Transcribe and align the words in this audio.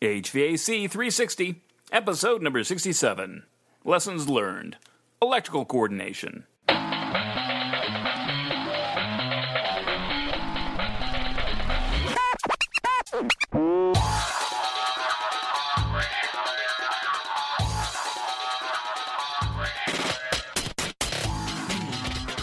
HVAC 0.00 0.88
360, 0.88 1.60
episode 1.90 2.40
number 2.40 2.62
67 2.62 3.42
Lessons 3.84 4.28
Learned 4.28 4.76
Electrical 5.20 5.64
Coordination. 5.64 6.44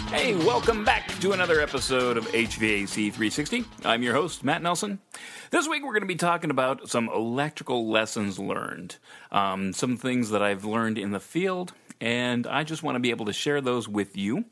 Hey, 0.10 0.36
welcome 0.36 0.84
back 0.84 1.08
to 1.20 1.32
another 1.32 1.62
episode 1.62 2.18
of 2.18 2.28
HVAC 2.34 3.14
360. 3.14 3.64
I'm 3.86 4.04
your 4.04 4.14
host, 4.14 4.44
Matt 4.44 4.62
Nelson. 4.62 5.00
This 5.56 5.70
week 5.70 5.86
we're 5.86 5.94
going 5.94 6.02
to 6.02 6.06
be 6.06 6.16
talking 6.16 6.50
about 6.50 6.90
some 6.90 7.08
electrical 7.08 7.90
lessons 7.90 8.38
learned, 8.38 8.98
um, 9.32 9.72
some 9.72 9.96
things 9.96 10.32
that 10.32 10.44
I've 10.44 10.66
learned 10.66 10.98
in 10.98 11.12
the 11.12 11.20
field, 11.22 11.72
and 12.02 12.46
I 12.46 12.66
just 12.66 12.84
want 12.84 12.98
to 12.98 13.00
be 13.00 13.12
able 13.12 13.28
to 13.28 13.32
share 13.32 13.62
those 13.62 13.88
with 13.88 14.18
you. 14.18 14.44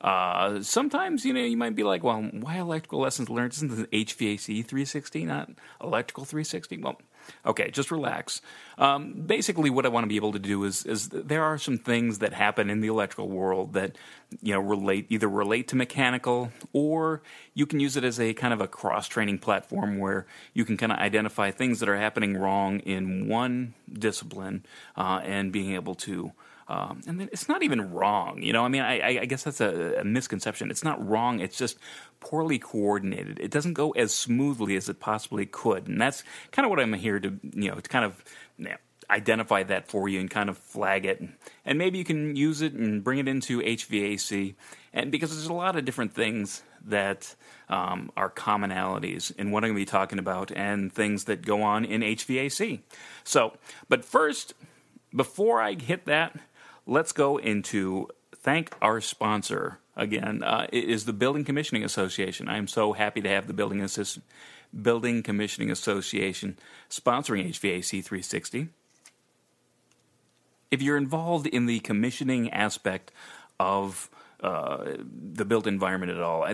Uh, 0.00 0.60
sometimes, 0.60 1.24
you 1.24 1.32
know, 1.32 1.44
you 1.44 1.56
might 1.56 1.76
be 1.76 1.84
like, 1.84 2.02
well, 2.02 2.22
why 2.22 2.56
electrical 2.56 2.98
lessons 2.98 3.30
learned? 3.30 3.52
Isn't 3.52 3.68
this 3.68 3.86
HVAC 3.86 4.66
360, 4.66 5.26
not 5.26 5.48
electrical 5.80 6.24
360? 6.24 6.78
Well, 6.78 7.00
Okay, 7.44 7.70
just 7.70 7.90
relax. 7.90 8.40
Um, 8.76 9.12
basically, 9.26 9.70
what 9.70 9.86
I 9.86 9.88
want 9.88 10.04
to 10.04 10.08
be 10.08 10.16
able 10.16 10.32
to 10.32 10.38
do 10.38 10.64
is 10.64 10.84
is 10.86 11.08
there 11.08 11.44
are 11.44 11.58
some 11.58 11.78
things 11.78 12.18
that 12.18 12.32
happen 12.32 12.70
in 12.70 12.80
the 12.80 12.88
electrical 12.88 13.28
world 13.28 13.72
that 13.74 13.96
you 14.42 14.52
know 14.52 14.60
relate 14.60 15.06
either 15.08 15.28
relate 15.28 15.68
to 15.68 15.76
mechanical 15.76 16.52
or 16.72 17.22
you 17.54 17.66
can 17.66 17.80
use 17.80 17.96
it 17.96 18.04
as 18.04 18.20
a 18.20 18.34
kind 18.34 18.52
of 18.54 18.60
a 18.60 18.68
cross 18.68 19.08
training 19.08 19.38
platform 19.38 19.98
where 19.98 20.26
you 20.54 20.64
can 20.64 20.76
kind 20.76 20.92
of 20.92 20.98
identify 20.98 21.50
things 21.50 21.80
that 21.80 21.88
are 21.88 21.96
happening 21.96 22.36
wrong 22.36 22.80
in 22.80 23.28
one 23.28 23.74
discipline 23.92 24.64
uh, 24.96 25.20
and 25.24 25.52
being 25.52 25.74
able 25.74 25.94
to. 25.94 26.32
Um, 26.68 27.00
and 27.06 27.22
it's 27.32 27.48
not 27.48 27.62
even 27.62 27.92
wrong, 27.92 28.42
you 28.42 28.52
know. 28.52 28.62
I 28.62 28.68
mean, 28.68 28.82
I, 28.82 29.20
I 29.20 29.24
guess 29.24 29.44
that's 29.44 29.60
a, 29.62 30.00
a, 30.00 30.04
misconception. 30.04 30.70
It's 30.70 30.84
not 30.84 31.04
wrong. 31.06 31.40
It's 31.40 31.56
just 31.56 31.78
poorly 32.20 32.58
coordinated. 32.58 33.40
It 33.40 33.50
doesn't 33.50 33.72
go 33.72 33.92
as 33.92 34.12
smoothly 34.12 34.76
as 34.76 34.90
it 34.90 35.00
possibly 35.00 35.46
could, 35.46 35.88
and 35.88 35.98
that's 35.98 36.22
kind 36.52 36.66
of 36.66 36.70
what 36.70 36.78
I'm 36.78 36.92
here 36.92 37.18
to, 37.20 37.32
you 37.42 37.70
know, 37.70 37.76
to 37.76 37.88
kind 37.88 38.04
of 38.04 38.22
you 38.58 38.66
know, 38.66 38.76
identify 39.08 39.62
that 39.62 39.88
for 39.88 40.10
you 40.10 40.20
and 40.20 40.30
kind 40.30 40.50
of 40.50 40.58
flag 40.58 41.06
it, 41.06 41.26
and, 41.64 41.78
maybe 41.78 41.96
you 41.96 42.04
can 42.04 42.36
use 42.36 42.60
it 42.60 42.74
and 42.74 43.02
bring 43.02 43.18
it 43.18 43.28
into 43.28 43.62
HVAC, 43.62 44.54
and 44.92 45.10
because 45.10 45.30
there's 45.30 45.46
a 45.46 45.54
lot 45.54 45.74
of 45.74 45.86
different 45.86 46.12
things 46.12 46.62
that 46.84 47.34
um, 47.70 48.10
are 48.14 48.30
commonalities 48.30 49.34
in 49.36 49.50
what 49.50 49.64
I'm 49.64 49.70
going 49.70 49.76
to 49.76 49.80
be 49.80 49.90
talking 49.90 50.18
about 50.18 50.50
and 50.50 50.92
things 50.92 51.24
that 51.24 51.40
go 51.40 51.62
on 51.62 51.86
in 51.86 52.02
HVAC. 52.02 52.80
So, 53.24 53.56
but 53.88 54.04
first, 54.04 54.54
before 55.14 55.60
I 55.60 55.74
hit 55.74 56.04
that 56.06 56.38
let's 56.88 57.12
go 57.12 57.36
into 57.36 58.08
thank 58.34 58.74
our 58.80 59.00
sponsor 59.00 59.78
again. 59.94 60.42
Uh, 60.42 60.66
is 60.72 61.04
the 61.04 61.12
Building 61.12 61.44
Commissioning 61.44 61.84
Association. 61.84 62.48
I 62.48 62.56
am 62.56 62.66
so 62.66 62.94
happy 62.94 63.20
to 63.20 63.28
have 63.28 63.46
the 63.46 63.52
Building 63.52 63.80
Assist- 63.80 64.20
Building 64.82 65.22
Commissioning 65.22 65.70
Association 65.70 66.58
sponsoring 66.90 67.46
HVAC 67.48 68.02
360. 68.02 68.68
If 70.70 70.82
you're 70.82 70.96
involved 70.96 71.46
in 71.46 71.66
the 71.66 71.80
commissioning 71.80 72.50
aspect 72.50 73.12
of 73.60 74.10
uh, 74.42 74.84
the 75.34 75.44
built 75.44 75.66
environment 75.66 76.12
at 76.12 76.20
all, 76.20 76.46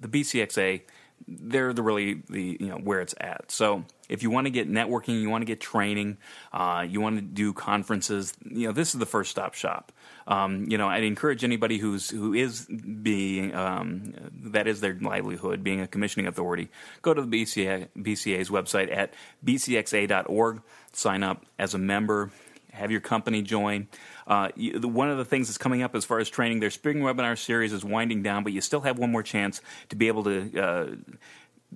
the 0.00 0.08
BCXA 0.08 0.82
they're 1.26 1.72
the 1.72 1.82
really 1.82 2.22
the 2.28 2.56
you 2.60 2.68
know 2.68 2.76
where 2.76 3.00
it's 3.00 3.14
at. 3.18 3.50
So 3.50 3.84
if 4.08 4.22
you 4.22 4.30
want 4.30 4.46
to 4.46 4.50
get 4.50 4.70
networking, 4.70 5.20
you 5.20 5.30
want 5.30 5.42
to 5.42 5.46
get 5.46 5.60
training, 5.60 6.18
uh, 6.52 6.84
you 6.88 7.00
want 7.00 7.16
to 7.16 7.22
do 7.22 7.52
conferences, 7.52 8.34
you 8.44 8.66
know 8.66 8.72
this 8.72 8.94
is 8.94 9.00
the 9.00 9.06
first 9.06 9.30
stop 9.30 9.54
shop. 9.54 9.92
Um, 10.26 10.66
you 10.68 10.78
know 10.78 10.88
I'd 10.88 11.04
encourage 11.04 11.44
anybody 11.44 11.78
who's 11.78 12.10
who 12.10 12.34
is 12.34 12.66
being 12.66 13.54
um, 13.54 14.14
that 14.44 14.66
is 14.66 14.80
their 14.80 14.98
livelihood, 15.00 15.64
being 15.64 15.80
a 15.80 15.86
commissioning 15.86 16.26
authority, 16.26 16.70
go 17.02 17.14
to 17.14 17.22
the 17.22 17.42
BCA, 17.42 17.88
BCA's 17.96 18.50
website 18.50 18.94
at 18.94 19.14
bcxa.org, 19.44 20.62
sign 20.92 21.22
up 21.22 21.46
as 21.58 21.74
a 21.74 21.78
member, 21.78 22.30
have 22.74 22.90
your 22.90 23.00
company 23.00 23.42
join. 23.42 23.88
Uh, 24.26 24.48
you, 24.56 24.78
the, 24.78 24.88
one 24.88 25.10
of 25.10 25.18
the 25.18 25.24
things 25.24 25.48
that's 25.48 25.58
coming 25.58 25.82
up 25.82 25.94
as 25.94 26.04
far 26.04 26.18
as 26.18 26.28
training, 26.28 26.60
their 26.60 26.70
spring 26.70 26.98
webinar 26.98 27.38
series 27.38 27.72
is 27.72 27.84
winding 27.84 28.22
down, 28.22 28.44
but 28.44 28.52
you 28.52 28.60
still 28.60 28.82
have 28.82 28.98
one 28.98 29.10
more 29.10 29.22
chance 29.22 29.60
to 29.88 29.96
be 29.96 30.08
able 30.08 30.24
to 30.24 30.60
uh, 30.60 30.86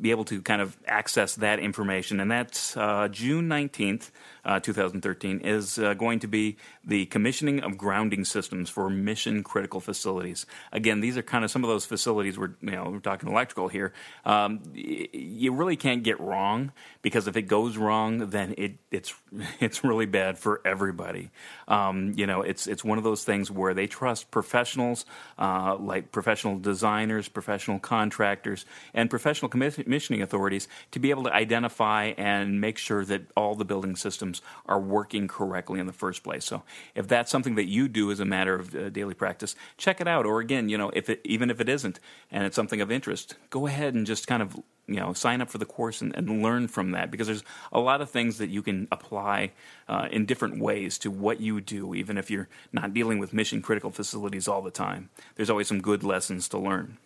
be 0.00 0.10
able 0.10 0.25
to 0.26 0.41
kind 0.42 0.60
of 0.60 0.76
access 0.86 1.34
that 1.36 1.59
information, 1.59 2.20
and 2.20 2.31
that's 2.31 2.76
uh, 2.76 3.09
June 3.09 3.48
19th, 3.48 4.10
uh, 4.44 4.60
2013, 4.60 5.41
is 5.41 5.78
uh, 5.78 5.94
going 5.94 6.20
to 6.20 6.26
be 6.26 6.56
the 6.84 7.06
commissioning 7.06 7.60
of 7.60 7.76
grounding 7.76 8.25
systems 8.25 8.70
for 8.70 8.88
mission 8.88 9.42
critical 9.42 9.81
facilities. 9.81 10.47
Again, 10.72 11.00
these 11.00 11.16
are 11.16 11.22
kind 11.22 11.44
of 11.44 11.50
some 11.50 11.64
of 11.64 11.69
those 11.69 11.84
facilities 11.84 12.38
where 12.38 12.54
you 12.60 12.70
know 12.70 12.91
we're 12.91 13.00
talking 13.00 13.28
electrical 13.28 13.69
here. 13.69 13.92
Um, 14.25 14.60
you 14.75 15.53
really 15.53 15.76
can't 15.76 16.03
get 16.03 16.20
wrong 16.20 16.72
because 17.03 17.28
if 17.28 17.36
it 17.36 17.42
goes 17.42 17.76
wrong, 17.76 18.30
then 18.30 18.54
it, 18.56 18.78
it's 18.91 19.15
it's 19.60 19.84
really 19.84 20.06
bad 20.06 20.38
for 20.38 20.60
everybody. 20.65 21.30
Um, 21.66 22.15
you 22.16 22.26
know, 22.26 22.42
it's 22.42 22.66
it's 22.66 22.84
one 22.84 22.98
of 22.98 23.04
those 23.04 23.25
things 23.25 23.50
where 23.50 23.75
they 23.75 23.86
trust 23.86 24.30
professionals 24.30 25.04
uh, 25.38 25.76
like 25.78 26.12
professional 26.12 26.59
designers, 26.59 27.28
professional 27.28 27.78
contractors, 27.78 28.65
and 28.94 29.10
professional 29.10 29.48
commission 29.48 29.84
commissioning 29.88 30.21
authorities 30.21 30.69
to 30.91 30.99
be 30.99 31.09
able 31.09 31.22
to 31.22 31.32
identify 31.32 32.12
and 32.19 32.60
make 32.60 32.76
sure 32.76 33.06
that 33.06 33.22
all 33.34 33.54
the 33.54 33.65
building 33.65 33.97
systems 33.97 34.43
are 34.66 34.78
working 34.78 35.26
correctly 35.26 35.81
in 35.81 35.87
the 35.87 35.94
first 35.94 36.22
place. 36.22 36.44
So, 36.44 36.62
if 36.94 37.09
that's 37.09 37.31
something 37.31 37.54
that 37.54 37.71
you 37.71 37.88
do 37.88 38.10
as 38.10 38.21
a 38.21 38.27
matter 38.27 38.54
of 38.54 38.75
uh, 38.75 38.91
daily 38.91 39.15
practice, 39.15 39.56
check 39.78 40.03
it 40.03 40.06
out. 40.06 40.27
Or 40.27 40.41
again, 40.41 40.69
you 40.69 40.77
know, 40.77 40.91
if 40.93 41.09
it, 41.09 41.22
even 41.25 41.48
if 41.48 41.59
it 41.59 41.71
isn't, 41.71 42.00
and 42.31 42.44
it's 42.44 42.54
something 42.54 42.82
of 42.82 42.93
interest, 42.93 43.37
go 43.48 43.66
ahead 43.66 43.94
and 43.94 44.06
just 44.06 44.27
kind 44.27 44.43
of 44.43 44.56
you 44.87 44.97
know 44.97 45.15
sign 45.15 45.41
up 45.41 45.48
for 45.48 45.56
the 45.56 45.65
course 45.65 46.03
and, 46.03 46.15
and 46.15 46.43
learn 46.43 46.69
from 46.69 46.91
that 46.91 47.10
because 47.10 47.27
there's 47.27 47.44
a 47.72 47.81
lot 47.81 48.03
of 48.03 48.10
things 48.10 48.37
that 48.37 48.50
you 48.50 48.60
can 48.60 48.88
apply 48.93 49.53
uh, 49.88 50.09
in 50.12 50.27
different 50.27 50.60
ways 50.60 50.98
to 50.98 51.10
what 51.10 51.41
you 51.41 51.62
do, 51.62 51.94
even 51.94 52.19
if 52.19 52.31
you're 52.31 52.48
not 52.75 52.93
dealing 52.93 53.19
with 53.19 53.32
mission 53.32 53.62
critical 53.62 53.91
facilities 53.91 54.48
all 54.48 54.60
the 54.60 54.71
time. 54.71 55.09
There's 55.37 55.48
always 55.48 55.69
some 55.69 55.81
good 55.81 56.04
lessons 56.04 56.47
to 56.50 56.59
learn. 56.59 56.98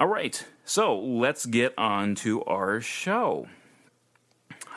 All 0.00 0.06
right, 0.06 0.46
so 0.64 0.96
let's 0.96 1.44
get 1.44 1.74
on 1.76 2.14
to 2.16 2.44
our 2.44 2.80
show. 2.80 3.48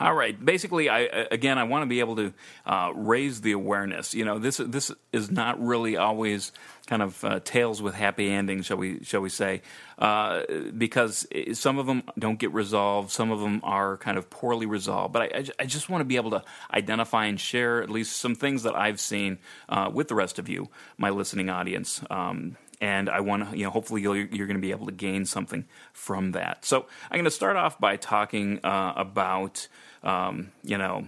All 0.00 0.14
right. 0.14 0.44
Basically, 0.44 0.88
I 0.88 1.00
again, 1.30 1.58
I 1.58 1.62
want 1.62 1.82
to 1.82 1.86
be 1.86 2.00
able 2.00 2.16
to 2.16 2.32
uh, 2.66 2.90
raise 2.92 3.40
the 3.40 3.52
awareness. 3.52 4.14
You 4.14 4.24
know, 4.24 4.40
this 4.40 4.56
this 4.56 4.90
is 5.12 5.30
not 5.30 5.64
really 5.64 5.96
always 5.96 6.50
kind 6.88 7.02
of 7.02 7.22
uh, 7.24 7.38
tales 7.44 7.80
with 7.80 7.94
happy 7.94 8.32
endings, 8.32 8.66
shall 8.66 8.78
we 8.78 9.04
shall 9.04 9.20
we 9.20 9.28
say? 9.28 9.62
Uh, 9.96 10.42
because 10.76 11.24
some 11.52 11.78
of 11.78 11.86
them 11.86 12.02
don't 12.18 12.40
get 12.40 12.52
resolved, 12.52 13.12
some 13.12 13.30
of 13.30 13.38
them 13.38 13.60
are 13.62 13.98
kind 13.98 14.18
of 14.18 14.28
poorly 14.28 14.66
resolved. 14.66 15.12
But 15.12 15.22
I, 15.22 15.44
I 15.60 15.66
just 15.66 15.88
want 15.88 16.00
to 16.00 16.04
be 16.04 16.16
able 16.16 16.32
to 16.32 16.42
identify 16.72 17.26
and 17.26 17.38
share 17.38 17.80
at 17.80 17.90
least 17.90 18.16
some 18.16 18.34
things 18.34 18.64
that 18.64 18.74
I've 18.74 18.98
seen 18.98 19.38
uh, 19.68 19.88
with 19.92 20.08
the 20.08 20.16
rest 20.16 20.40
of 20.40 20.48
you, 20.48 20.68
my 20.98 21.10
listening 21.10 21.48
audience. 21.48 22.02
Um, 22.10 22.56
and 22.82 23.08
I 23.08 23.20
want 23.20 23.48
to, 23.48 23.56
you 23.56 23.62
know, 23.62 23.70
hopefully 23.70 24.02
you're, 24.02 24.16
you're 24.16 24.48
going 24.48 24.56
to 24.56 24.60
be 24.60 24.72
able 24.72 24.86
to 24.86 24.92
gain 24.92 25.24
something 25.24 25.64
from 25.92 26.32
that. 26.32 26.64
So 26.64 26.86
I'm 27.10 27.16
going 27.16 27.24
to 27.24 27.30
start 27.30 27.56
off 27.56 27.78
by 27.78 27.96
talking 27.96 28.58
uh, 28.64 28.92
about, 28.96 29.68
um, 30.02 30.50
you 30.64 30.76
know, 30.76 31.06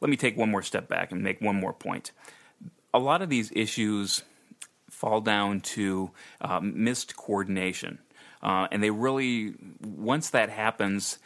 let 0.00 0.10
me 0.10 0.16
take 0.16 0.36
one 0.36 0.50
more 0.50 0.62
step 0.62 0.88
back 0.88 1.12
and 1.12 1.22
make 1.22 1.40
one 1.40 1.54
more 1.54 1.72
point. 1.72 2.10
A 2.92 2.98
lot 2.98 3.22
of 3.22 3.28
these 3.28 3.52
issues 3.54 4.24
fall 4.90 5.20
down 5.20 5.60
to 5.60 6.10
uh, 6.40 6.58
missed 6.60 7.16
coordination, 7.16 8.00
uh, 8.42 8.66
and 8.72 8.82
they 8.82 8.90
really, 8.90 9.54
once 9.80 10.30
that 10.30 10.50
happens, 10.50 11.18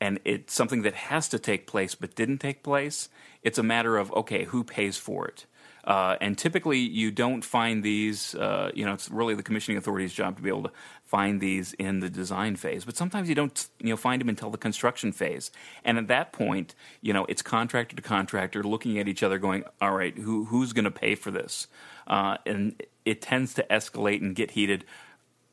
and 0.00 0.20
it's 0.24 0.54
something 0.54 0.82
that 0.82 0.94
has 0.94 1.28
to 1.30 1.40
take 1.40 1.66
place 1.66 1.96
but 1.96 2.14
didn't 2.14 2.38
take 2.38 2.62
place, 2.62 3.08
it's 3.42 3.58
a 3.58 3.64
matter 3.64 3.96
of 3.96 4.12
okay, 4.12 4.44
who 4.44 4.62
pays 4.62 4.96
for 4.96 5.26
it? 5.26 5.44
Uh, 5.88 6.18
and 6.20 6.36
typically, 6.36 6.78
you 6.78 7.10
don't 7.10 7.42
find 7.42 7.82
these. 7.82 8.34
Uh, 8.34 8.70
you 8.74 8.84
know, 8.84 8.92
it's 8.92 9.10
really 9.10 9.34
the 9.34 9.42
commissioning 9.42 9.78
authority's 9.78 10.12
job 10.12 10.36
to 10.36 10.42
be 10.42 10.50
able 10.50 10.64
to 10.64 10.70
find 11.02 11.40
these 11.40 11.72
in 11.72 12.00
the 12.00 12.10
design 12.10 12.56
phase. 12.56 12.84
But 12.84 12.94
sometimes 12.94 13.26
you 13.26 13.34
don't. 13.34 13.66
You 13.80 13.88
know, 13.88 13.96
find 13.96 14.20
them 14.20 14.28
until 14.28 14.50
the 14.50 14.58
construction 14.58 15.12
phase. 15.12 15.50
And 15.86 15.96
at 15.96 16.06
that 16.08 16.30
point, 16.30 16.74
you 17.00 17.14
know, 17.14 17.24
it's 17.24 17.40
contractor 17.40 17.96
to 17.96 18.02
contractor 18.02 18.62
looking 18.62 18.98
at 18.98 19.08
each 19.08 19.22
other, 19.22 19.38
going, 19.38 19.64
"All 19.80 19.92
right, 19.92 20.16
who 20.18 20.44
who's 20.44 20.74
going 20.74 20.84
to 20.84 20.90
pay 20.90 21.14
for 21.14 21.30
this?" 21.30 21.68
Uh, 22.06 22.36
and 22.44 22.82
it 23.06 23.22
tends 23.22 23.54
to 23.54 23.62
escalate 23.70 24.20
and 24.20 24.36
get 24.36 24.50
heated 24.50 24.84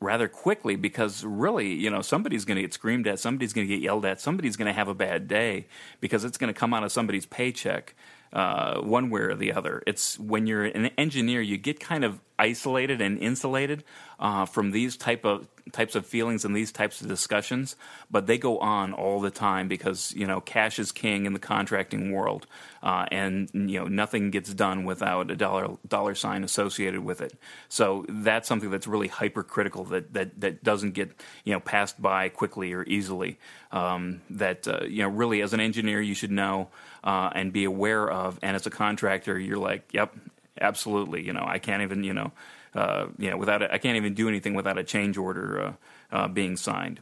rather 0.00 0.28
quickly 0.28 0.76
because 0.76 1.24
really, 1.24 1.72
you 1.72 1.88
know, 1.88 2.02
somebody's 2.02 2.44
going 2.44 2.56
to 2.56 2.62
get 2.62 2.74
screamed 2.74 3.06
at, 3.06 3.18
somebody's 3.18 3.54
going 3.54 3.66
to 3.66 3.74
get 3.74 3.82
yelled 3.82 4.04
at, 4.04 4.20
somebody's 4.20 4.54
going 4.54 4.66
to 4.66 4.72
have 4.74 4.88
a 4.88 4.94
bad 4.94 5.26
day 5.26 5.66
because 6.00 6.24
it's 6.24 6.36
going 6.36 6.52
to 6.52 6.58
come 6.58 6.74
out 6.74 6.84
of 6.84 6.92
somebody's 6.92 7.24
paycheck 7.24 7.94
uh, 8.32 8.80
one 8.80 9.10
way 9.10 9.20
or 9.22 9.34
the 9.34 9.52
other. 9.52 9.82
It's 9.86 10.18
when 10.18 10.46
you're 10.46 10.64
an 10.64 10.86
engineer, 10.98 11.40
you 11.40 11.56
get 11.56 11.80
kind 11.80 12.04
of 12.04 12.20
isolated 12.38 13.00
and 13.00 13.18
insulated 13.18 13.84
uh, 14.18 14.46
from 14.46 14.70
these 14.70 14.96
type 14.96 15.24
of 15.24 15.48
types 15.72 15.94
of 15.96 16.06
feelings 16.06 16.44
and 16.44 16.54
these 16.54 16.70
types 16.70 17.00
of 17.00 17.08
discussions, 17.08 17.76
but 18.10 18.26
they 18.26 18.38
go 18.38 18.58
on 18.58 18.92
all 18.92 19.20
the 19.20 19.30
time 19.30 19.68
because 19.68 20.12
you 20.14 20.26
know 20.26 20.40
cash 20.40 20.78
is 20.78 20.92
king 20.92 21.26
in 21.26 21.32
the 21.32 21.38
contracting 21.38 22.12
world, 22.12 22.46
uh, 22.82 23.06
and 23.10 23.50
you 23.52 23.78
know 23.78 23.86
nothing 23.86 24.30
gets 24.30 24.52
done 24.54 24.84
without 24.84 25.30
a 25.30 25.36
dollar 25.36 25.76
dollar 25.86 26.14
sign 26.14 26.44
associated 26.44 27.04
with 27.04 27.20
it. 27.20 27.34
So 27.68 28.04
that's 28.08 28.48
something 28.48 28.70
that's 28.70 28.86
really 28.86 29.08
hypercritical 29.08 29.84
that 29.86 30.14
that 30.14 30.40
that 30.40 30.64
doesn't 30.64 30.92
get 30.92 31.12
you 31.44 31.52
know 31.52 31.60
passed 31.60 32.00
by 32.00 32.28
quickly 32.28 32.72
or 32.72 32.84
easily. 32.84 33.38
Um, 33.72 34.22
that 34.30 34.66
uh, 34.66 34.84
you 34.84 35.02
know 35.02 35.08
really 35.08 35.42
as 35.42 35.52
an 35.52 35.60
engineer 35.60 36.00
you 36.00 36.14
should 36.14 36.30
know 36.30 36.68
uh, 37.04 37.30
and 37.34 37.52
be 37.52 37.64
aware 37.64 38.08
of, 38.10 38.38
and 38.42 38.56
as 38.56 38.66
a 38.66 38.70
contractor 38.70 39.38
you're 39.38 39.58
like, 39.58 39.92
yep, 39.92 40.14
absolutely. 40.60 41.24
You 41.24 41.32
know 41.32 41.44
I 41.46 41.58
can't 41.58 41.82
even 41.82 42.04
you 42.04 42.14
know 42.14 42.32
uh, 42.76 43.06
you 43.18 43.30
know, 43.30 43.38
without 43.38 43.62
I 43.62 43.78
can't 43.78 43.96
even 43.96 44.14
do 44.14 44.28
anything 44.28 44.54
without 44.54 44.76
a 44.76 44.84
change 44.84 45.16
order 45.16 45.60
uh, 45.60 45.72
uh, 46.14 46.28
being 46.28 46.56
signed. 46.56 47.00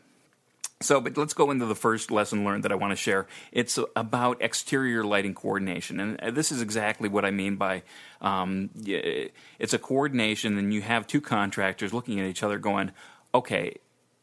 So, 0.80 1.00
but 1.00 1.16
let's 1.16 1.34
go 1.34 1.50
into 1.50 1.66
the 1.66 1.74
first 1.74 2.10
lesson 2.10 2.44
learned 2.44 2.62
that 2.64 2.72
I 2.72 2.76
want 2.76 2.92
to 2.92 2.96
share. 2.96 3.26
It's 3.50 3.78
about 3.96 4.40
exterior 4.40 5.02
lighting 5.02 5.34
coordination, 5.34 5.98
and 5.98 6.20
uh, 6.20 6.30
this 6.30 6.52
is 6.52 6.62
exactly 6.62 7.08
what 7.08 7.24
I 7.24 7.32
mean 7.32 7.56
by 7.56 7.82
um, 8.20 8.70
it's 8.86 9.72
a 9.72 9.78
coordination, 9.78 10.58
and 10.58 10.72
you 10.72 10.82
have 10.82 11.06
two 11.06 11.20
contractors 11.20 11.92
looking 11.92 12.20
at 12.20 12.26
each 12.26 12.44
other, 12.44 12.58
going, 12.58 12.92
"Okay, 13.34 13.78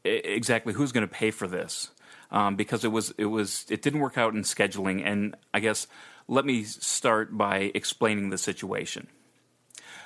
exactly 0.06 0.74
who's 0.74 0.94
going 0.94 1.08
to 1.08 1.14
pay 1.14 1.32
for 1.32 1.48
this?" 1.48 1.90
Um, 2.32 2.56
because 2.56 2.86
it 2.86 2.94
was 2.94 3.14
it 3.18 3.26
was 3.26 3.66
it 3.70 3.82
didn't 3.82 4.00
work 4.00 4.18
out 4.18 4.34
in 4.34 4.44
scheduling, 4.44 5.06
and 5.06 5.36
I 5.54 5.60
guess 5.60 5.88
let 6.30 6.46
me 6.46 6.64
start 6.64 7.38
by 7.38 7.72
explaining 7.74 8.30
the 8.30 8.38
situation. 8.38 9.08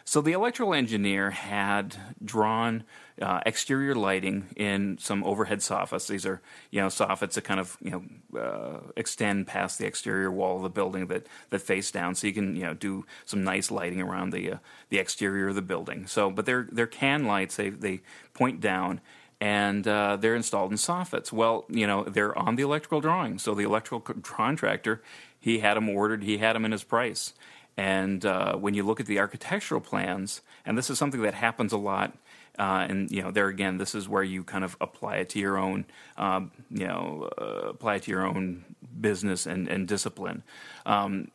So 0.07 0.21
the 0.21 0.33
electrical 0.33 0.75
engineer 0.75 1.31
had 1.31 1.95
drawn 2.23 2.83
uh, 3.19 3.39
exterior 3.43 3.95
lighting 3.95 4.45
in 4.55 4.99
some 4.99 5.23
overhead 5.23 5.59
soffits. 5.59 6.07
These 6.07 6.27
are 6.27 6.41
you 6.69 6.79
know 6.79 6.87
soffits 6.87 7.33
that 7.33 7.43
kind 7.43 7.59
of 7.59 7.75
you 7.81 7.91
know 8.31 8.39
uh, 8.39 8.91
extend 8.95 9.47
past 9.47 9.79
the 9.79 9.87
exterior 9.87 10.31
wall 10.31 10.57
of 10.57 10.63
the 10.63 10.69
building 10.69 11.07
that 11.07 11.25
that 11.49 11.59
face 11.59 11.89
down, 11.89 12.13
so 12.13 12.27
you 12.27 12.33
can 12.33 12.55
you 12.55 12.63
know 12.63 12.75
do 12.75 13.05
some 13.25 13.43
nice 13.43 13.71
lighting 13.71 13.99
around 13.99 14.31
the 14.31 14.53
uh, 14.53 14.57
the 14.89 14.99
exterior 14.99 15.47
of 15.47 15.55
the 15.55 15.63
building. 15.63 16.05
So, 16.05 16.29
but 16.29 16.45
they're 16.45 16.67
they're 16.71 16.85
can 16.85 17.25
lights. 17.25 17.55
They 17.55 17.71
they 17.71 18.01
point 18.35 18.61
down 18.61 19.01
and 19.41 19.87
uh, 19.87 20.17
they're 20.17 20.35
installed 20.35 20.71
in 20.71 20.77
soffits. 20.77 21.31
Well, 21.31 21.65
you 21.69 21.87
know, 21.87 22.03
they're 22.03 22.37
on 22.37 22.55
the 22.55 22.63
electrical 22.63 23.01
drawing. 23.01 23.37
So 23.37 23.53
the 23.53 23.63
electrical 23.63 23.99
contractor, 23.99 25.01
he 25.39 25.59
had 25.59 25.75
them 25.75 25.89
ordered, 25.89 26.23
he 26.23 26.37
had 26.37 26.55
them 26.55 26.65
in 26.65 26.71
his 26.71 26.83
price. 26.83 27.33
And 27.77 28.25
uh, 28.25 28.55
when 28.55 28.73
you 28.73 28.83
look 28.83 28.99
at 28.99 29.05
the 29.05 29.19
architectural 29.19 29.81
plans, 29.81 30.41
and 30.65 30.77
this 30.77 30.89
is 30.89 30.97
something 30.97 31.21
that 31.23 31.33
happens 31.33 31.73
a 31.73 31.77
lot, 31.77 32.17
uh, 32.57 32.85
and 32.89 33.11
you 33.11 33.21
know, 33.21 33.31
there 33.31 33.47
again, 33.47 33.77
this 33.77 33.93
is 33.93 34.07
where 34.07 34.23
you 34.23 34.43
kind 34.43 34.63
of 34.63 34.77
apply 34.79 35.17
it 35.17 35.29
to 35.29 35.39
your 35.39 35.57
own, 35.57 35.85
um, 36.17 36.51
you 36.69 36.87
know, 36.87 37.29
uh, 37.37 37.69
apply 37.69 37.95
it 37.95 38.03
to 38.03 38.11
your 38.11 38.25
own 38.25 38.63
business 38.99 39.45
and, 39.45 39.67
and 39.67 39.87
discipline. 39.87 40.43
Um, 40.85 41.31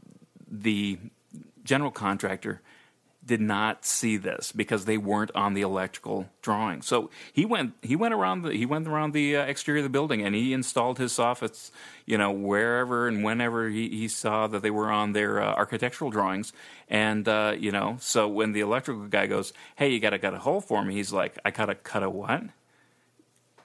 the 0.50 0.98
general 1.62 1.90
contractor 1.90 2.62
did 3.24 3.40
not 3.40 3.84
see 3.84 4.16
this 4.16 4.50
because 4.50 4.86
they 4.86 4.96
weren't 4.96 5.30
on 5.34 5.52
the 5.52 5.60
electrical 5.60 6.26
drawing. 6.40 6.80
So 6.80 7.10
he 7.32 7.44
went 7.44 7.74
he 7.82 7.94
went 7.94 8.14
around 8.14 8.42
the 8.42 8.52
he 8.52 8.64
went 8.64 8.88
around 8.88 9.12
the 9.12 9.36
uh, 9.36 9.42
exterior 9.44 9.80
of 9.80 9.84
the 9.84 9.90
building 9.90 10.22
and 10.22 10.34
he 10.34 10.54
installed 10.54 10.98
his 10.98 11.12
soffits, 11.12 11.70
you 12.06 12.16
know, 12.16 12.30
wherever 12.30 13.08
and 13.08 13.22
whenever 13.22 13.68
he, 13.68 13.88
he 13.90 14.08
saw 14.08 14.46
that 14.46 14.62
they 14.62 14.70
were 14.70 14.90
on 14.90 15.12
their 15.12 15.40
uh, 15.42 15.54
architectural 15.54 16.10
drawings. 16.10 16.52
And 16.88 17.28
uh, 17.28 17.54
you 17.58 17.72
know, 17.72 17.98
so 18.00 18.26
when 18.26 18.52
the 18.52 18.60
electrical 18.60 19.06
guy 19.06 19.26
goes, 19.26 19.52
"Hey, 19.76 19.90
you 19.90 20.00
got 20.00 20.10
to 20.10 20.18
cut 20.18 20.34
a 20.34 20.38
hole 20.38 20.60
for 20.60 20.82
me," 20.82 20.94
he's 20.94 21.12
like, 21.12 21.38
"I 21.44 21.50
got 21.50 21.66
to 21.66 21.74
cut 21.74 22.02
a 22.02 22.10
what?" 22.10 22.42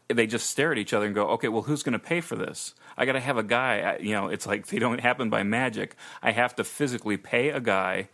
They 0.08 0.28
just 0.28 0.52
stare 0.52 0.72
at 0.72 0.78
each 0.78 0.94
other 0.94 1.06
and 1.06 1.16
go, 1.16 1.30
"Okay, 1.30 1.48
well, 1.48 1.64
who's 1.64 1.82
going 1.82 1.94
to 1.94 2.00
pay 2.00 2.20
for 2.20 2.36
this?" 2.36 2.76
I 2.98 3.06
got 3.06 3.14
to 3.14 3.20
have 3.20 3.38
a 3.38 3.44
guy. 3.44 3.98
You 4.02 4.14
know, 4.14 4.28
it's 4.28 4.46
like 4.46 4.68
they 4.68 4.80
don't 4.80 5.00
happen 5.00 5.30
by 5.30 5.44
magic. 5.44 5.96
I 6.22 6.32
have 6.32 6.56
to 6.58 6.64
physically 6.64 7.18
pay 7.18 7.50
a 7.50 7.60
guy 7.60 8.10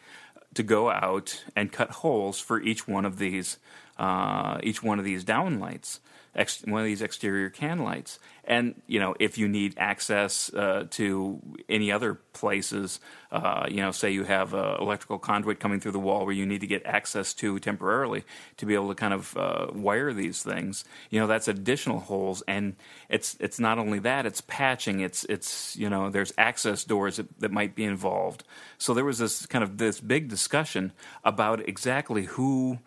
to 0.54 0.64
go 0.64 0.90
out 0.90 1.44
and 1.56 1.72
cut 1.72 1.90
holes 1.92 2.40
for 2.40 2.62
each 2.62 2.88
one 2.88 3.06
of 3.06 3.18
these 3.18 3.58
uh, 3.98 4.58
each 4.64 4.82
one 4.82 4.98
of 5.00 5.06
these 5.06 5.24
downlights, 5.24 6.00
ex- 6.36 6.64
one 6.66 6.82
of 6.82 6.86
these 6.86 7.02
exterior 7.02 7.50
can 7.50 7.80
lights. 7.80 8.20
And 8.44 8.82
you 8.88 9.00
know, 9.00 9.16
if 9.20 9.38
you 9.38 9.48
need 9.48 9.76
access 9.78 10.52
uh, 10.54 10.86
to 10.92 11.40
any 11.70 11.92
other 11.92 12.16
places, 12.16 13.00
uh, 13.32 13.68
you 13.70 13.78
know, 13.78 13.92
say 13.92 14.12
you 14.12 14.24
have 14.24 14.54
an 14.54 14.78
electrical 14.82 15.20
conduit 15.20 15.60
coming 15.60 15.80
through 15.80 15.92
the 15.92 16.00
wall 16.00 16.26
where 16.26 16.34
you 16.34 16.46
need 16.46 16.62
to 16.62 16.68
get 16.68 16.86
access 16.86 17.34
to 17.36 17.60
temporarily 17.60 18.24
to 18.58 18.66
be 18.66 18.74
able 18.74 18.90
to 18.90 18.96
kind 18.96 19.14
of 19.14 19.38
uh, 19.38 19.68
wire 19.74 20.12
these 20.12 20.42
things, 20.42 20.86
you 21.12 21.20
know, 21.20 21.28
that's 21.28 21.48
additional 21.48 22.00
holes. 22.00 22.42
And 22.48 22.76
it's 23.10 23.38
it's 23.40 23.60
not 23.60 23.78
only 23.78 24.00
that; 24.00 24.26
it's 24.26 24.42
patching. 24.42 25.02
It's 25.02 25.24
it's 25.26 25.76
you 25.78 25.90
know, 25.90 26.10
there's 26.10 26.34
access 26.38 26.84
doors 26.84 27.18
that, 27.18 27.28
that 27.40 27.52
might 27.52 27.76
be 27.76 27.84
involved. 27.84 28.44
So 28.78 28.94
there 28.94 29.06
was 29.06 29.20
this 29.20 29.46
kind 29.46 29.64
of 29.64 29.78
this 29.78 30.02
big 30.02 30.30
discussion 30.30 30.94
about 31.24 31.68
exactly 31.70 32.26
who 32.26 32.80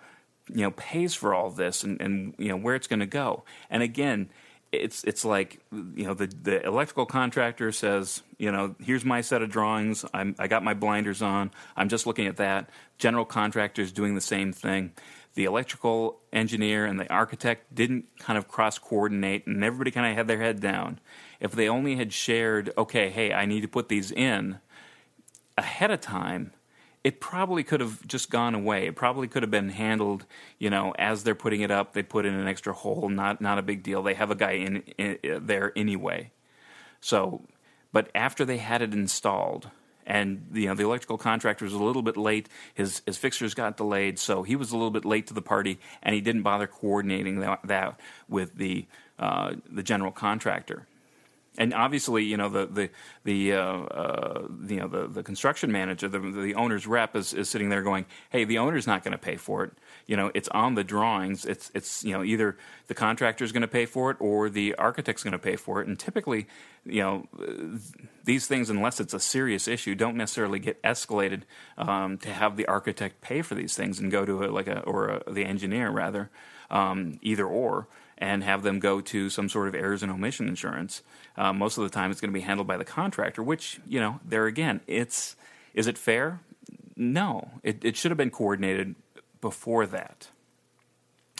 you 0.48 0.62
know 0.62 0.70
pays 0.72 1.14
for 1.14 1.34
all 1.34 1.50
this 1.50 1.84
and, 1.84 2.00
and 2.00 2.34
you 2.38 2.48
know 2.48 2.56
where 2.56 2.74
it's 2.74 2.86
going 2.86 3.00
to 3.00 3.06
go. 3.06 3.44
And 3.70 3.82
again, 3.82 4.28
it's 4.72 5.04
it's 5.04 5.24
like 5.24 5.60
you 5.72 6.04
know 6.04 6.14
the 6.14 6.26
the 6.26 6.64
electrical 6.64 7.06
contractor 7.06 7.72
says 7.72 8.22
you 8.38 8.50
know 8.50 8.74
here's 8.80 9.04
my 9.04 9.20
set 9.20 9.42
of 9.42 9.50
drawings. 9.50 10.04
I'm, 10.12 10.34
I 10.38 10.48
got 10.48 10.62
my 10.62 10.74
blinders 10.74 11.22
on. 11.22 11.50
I'm 11.76 11.88
just 11.88 12.06
looking 12.06 12.26
at 12.26 12.36
that. 12.36 12.70
General 12.98 13.24
contractor 13.24 13.82
is 13.82 13.92
doing 13.92 14.14
the 14.14 14.20
same 14.20 14.52
thing. 14.52 14.92
The 15.34 15.44
electrical 15.44 16.20
engineer 16.32 16.86
and 16.86 16.98
the 16.98 17.12
architect 17.12 17.74
didn't 17.74 18.06
kind 18.20 18.38
of 18.38 18.46
cross 18.46 18.78
coordinate, 18.78 19.46
and 19.46 19.64
everybody 19.64 19.90
kind 19.90 20.06
of 20.06 20.16
had 20.16 20.28
their 20.28 20.40
head 20.40 20.60
down. 20.60 21.00
If 21.40 21.52
they 21.52 21.68
only 21.68 21.96
had 21.96 22.12
shared, 22.12 22.72
okay, 22.78 23.10
hey, 23.10 23.32
I 23.32 23.44
need 23.44 23.62
to 23.62 23.68
put 23.68 23.88
these 23.88 24.12
in 24.12 24.60
ahead 25.58 25.90
of 25.90 26.00
time, 26.00 26.52
it 27.04 27.20
probably 27.20 27.62
could 27.62 27.80
have 27.80 28.04
just 28.06 28.30
gone 28.30 28.54
away. 28.54 28.86
It 28.86 28.96
probably 28.96 29.28
could 29.28 29.42
have 29.42 29.50
been 29.50 29.68
handled, 29.68 30.24
you 30.58 30.70
know, 30.70 30.94
as 30.98 31.22
they're 31.22 31.34
putting 31.34 31.60
it 31.60 31.70
up, 31.70 31.92
they 31.92 32.02
put 32.02 32.24
in 32.24 32.34
an 32.34 32.48
extra 32.48 32.72
hole, 32.72 33.10
not 33.10 33.42
not 33.42 33.58
a 33.58 33.62
big 33.62 33.82
deal. 33.82 34.02
They 34.02 34.14
have 34.14 34.30
a 34.30 34.34
guy 34.34 34.52
in, 34.52 34.76
in 34.96 35.46
there 35.46 35.72
anyway. 35.76 36.32
So, 37.00 37.42
but 37.92 38.10
after 38.14 38.46
they 38.46 38.56
had 38.56 38.80
it 38.80 38.94
installed, 38.94 39.68
and 40.06 40.48
you 40.54 40.66
know 40.66 40.74
the 40.74 40.84
electrical 40.84 41.18
contractor 41.18 41.66
was 41.66 41.74
a 41.74 41.82
little 41.82 42.02
bit 42.02 42.16
late. 42.16 42.48
His 42.72 43.02
his 43.04 43.18
fixtures 43.18 43.52
got 43.52 43.76
delayed, 43.76 44.18
so 44.18 44.42
he 44.42 44.56
was 44.56 44.72
a 44.72 44.76
little 44.76 44.90
bit 44.90 45.04
late 45.04 45.26
to 45.26 45.34
the 45.34 45.42
party, 45.42 45.78
and 46.02 46.14
he 46.14 46.22
didn't 46.22 46.42
bother 46.42 46.66
coordinating 46.66 47.40
that, 47.40 47.60
that 47.64 48.00
with 48.28 48.56
the 48.56 48.86
uh, 49.18 49.54
the 49.70 49.82
general 49.82 50.10
contractor 50.10 50.86
and 51.56 51.72
obviously, 51.72 52.24
you 52.24 52.36
know 52.36 52.48
the 52.48 52.66
the 52.66 52.90
the 53.22 53.52
uh, 53.52 53.62
uh, 53.62 54.48
you 54.66 54.80
know 54.80 54.88
the, 54.88 55.06
the 55.06 55.22
construction 55.22 55.70
manager, 55.70 56.08
the 56.08 56.18
the 56.18 56.54
owner's 56.56 56.86
rep 56.86 57.14
is, 57.14 57.32
is 57.32 57.48
sitting 57.48 57.68
there 57.68 57.82
going, 57.82 58.06
"Hey, 58.30 58.44
the 58.44 58.58
owner's 58.58 58.86
not 58.86 59.04
going 59.04 59.12
to 59.12 59.18
pay 59.18 59.36
for 59.36 59.62
it. 59.64 59.72
You 60.06 60.16
know, 60.16 60.32
it's 60.34 60.48
on 60.48 60.74
the 60.74 60.82
drawings. 60.82 61.44
It's 61.44 61.70
it's 61.72 62.04
you 62.04 62.12
know 62.12 62.24
either 62.24 62.56
the 62.88 62.94
contractor's 62.94 63.52
going 63.52 63.62
to 63.62 63.68
pay 63.68 63.86
for 63.86 64.10
it 64.10 64.16
or 64.18 64.50
the 64.50 64.74
architect's 64.74 65.22
going 65.22 65.32
to 65.32 65.38
pay 65.38 65.54
for 65.54 65.80
it. 65.80 65.86
And 65.86 65.96
typically, 65.98 66.48
you 66.84 67.02
know, 67.02 67.28
these 68.24 68.48
things, 68.48 68.68
unless 68.68 68.98
it's 68.98 69.14
a 69.14 69.20
serious 69.20 69.68
issue, 69.68 69.94
don't 69.94 70.16
necessarily 70.16 70.58
get 70.58 70.82
escalated 70.82 71.42
um, 71.78 72.18
to 72.18 72.32
have 72.32 72.56
the 72.56 72.66
architect 72.66 73.20
pay 73.20 73.42
for 73.42 73.54
these 73.54 73.76
things 73.76 74.00
and 74.00 74.10
go 74.10 74.24
to 74.24 74.44
a, 74.44 74.46
like 74.50 74.66
a 74.66 74.80
or 74.80 75.08
a, 75.08 75.32
the 75.32 75.44
engineer 75.44 75.90
rather, 75.90 76.30
um, 76.70 77.20
either 77.22 77.46
or." 77.46 77.86
And 78.18 78.44
have 78.44 78.62
them 78.62 78.78
go 78.78 79.00
to 79.00 79.28
some 79.28 79.48
sort 79.48 79.68
of 79.68 79.74
errors 79.74 80.02
and 80.02 80.10
omission 80.10 80.48
insurance. 80.48 81.02
Uh, 81.36 81.52
most 81.52 81.78
of 81.78 81.84
the 81.84 81.90
time, 81.90 82.10
it's 82.10 82.20
going 82.20 82.30
to 82.30 82.38
be 82.38 82.40
handled 82.40 82.66
by 82.66 82.76
the 82.76 82.84
contractor, 82.84 83.42
which 83.42 83.80
you 83.86 84.00
know, 84.00 84.20
there 84.24 84.46
again, 84.46 84.80
it's 84.86 85.36
is 85.74 85.86
it 85.86 85.98
fair? 85.98 86.40
No, 86.96 87.50
it, 87.62 87.84
it 87.84 87.96
should 87.96 88.10
have 88.10 88.18
been 88.18 88.30
coordinated 88.30 88.94
before 89.40 89.86
that. 89.86 90.28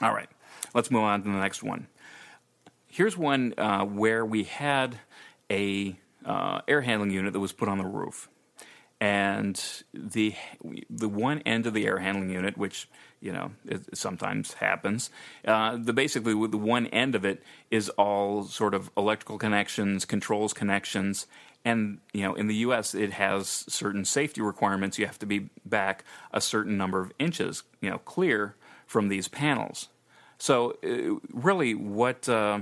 All 0.02 0.12
right, 0.12 0.28
let's 0.74 0.90
move 0.90 1.02
on 1.02 1.22
to 1.22 1.28
the 1.28 1.36
next 1.36 1.62
one. 1.62 1.86
Here's 2.88 3.16
one 3.16 3.54
uh, 3.56 3.84
where 3.84 4.24
we 4.24 4.44
had 4.44 4.98
a 5.50 5.96
uh, 6.24 6.60
air 6.66 6.80
handling 6.80 7.10
unit 7.10 7.32
that 7.32 7.40
was 7.40 7.52
put 7.52 7.68
on 7.68 7.78
the 7.78 7.86
roof, 7.86 8.28
and 9.04 9.84
the 9.92 10.34
the 10.88 11.10
one 11.10 11.40
end 11.40 11.66
of 11.66 11.74
the 11.74 11.86
air 11.86 11.98
handling 11.98 12.30
unit, 12.30 12.56
which 12.56 12.88
you 13.20 13.32
know, 13.32 13.52
it 13.66 13.96
sometimes 13.96 14.54
happens. 14.54 15.10
Uh, 15.46 15.76
the 15.76 15.92
basically 15.92 16.32
the 16.48 16.56
one 16.56 16.86
end 16.86 17.14
of 17.14 17.22
it 17.24 17.42
is 17.70 17.90
all 17.90 18.44
sort 18.44 18.72
of 18.72 18.90
electrical 18.96 19.36
connections, 19.36 20.06
controls 20.06 20.54
connections, 20.54 21.26
and 21.66 21.98
you 22.14 22.22
know, 22.22 22.34
in 22.34 22.46
the 22.46 22.54
U.S. 22.66 22.94
it 22.94 23.12
has 23.12 23.46
certain 23.68 24.06
safety 24.06 24.40
requirements. 24.40 24.98
You 24.98 25.04
have 25.04 25.18
to 25.18 25.26
be 25.26 25.50
back 25.66 26.02
a 26.32 26.40
certain 26.40 26.78
number 26.78 27.00
of 27.00 27.12
inches, 27.18 27.62
you 27.82 27.90
know, 27.90 27.98
clear 27.98 28.56
from 28.86 29.08
these 29.08 29.28
panels. 29.28 29.88
So, 30.38 30.78
uh, 30.82 31.20
really, 31.30 31.74
what 31.74 32.26
uh, 32.26 32.60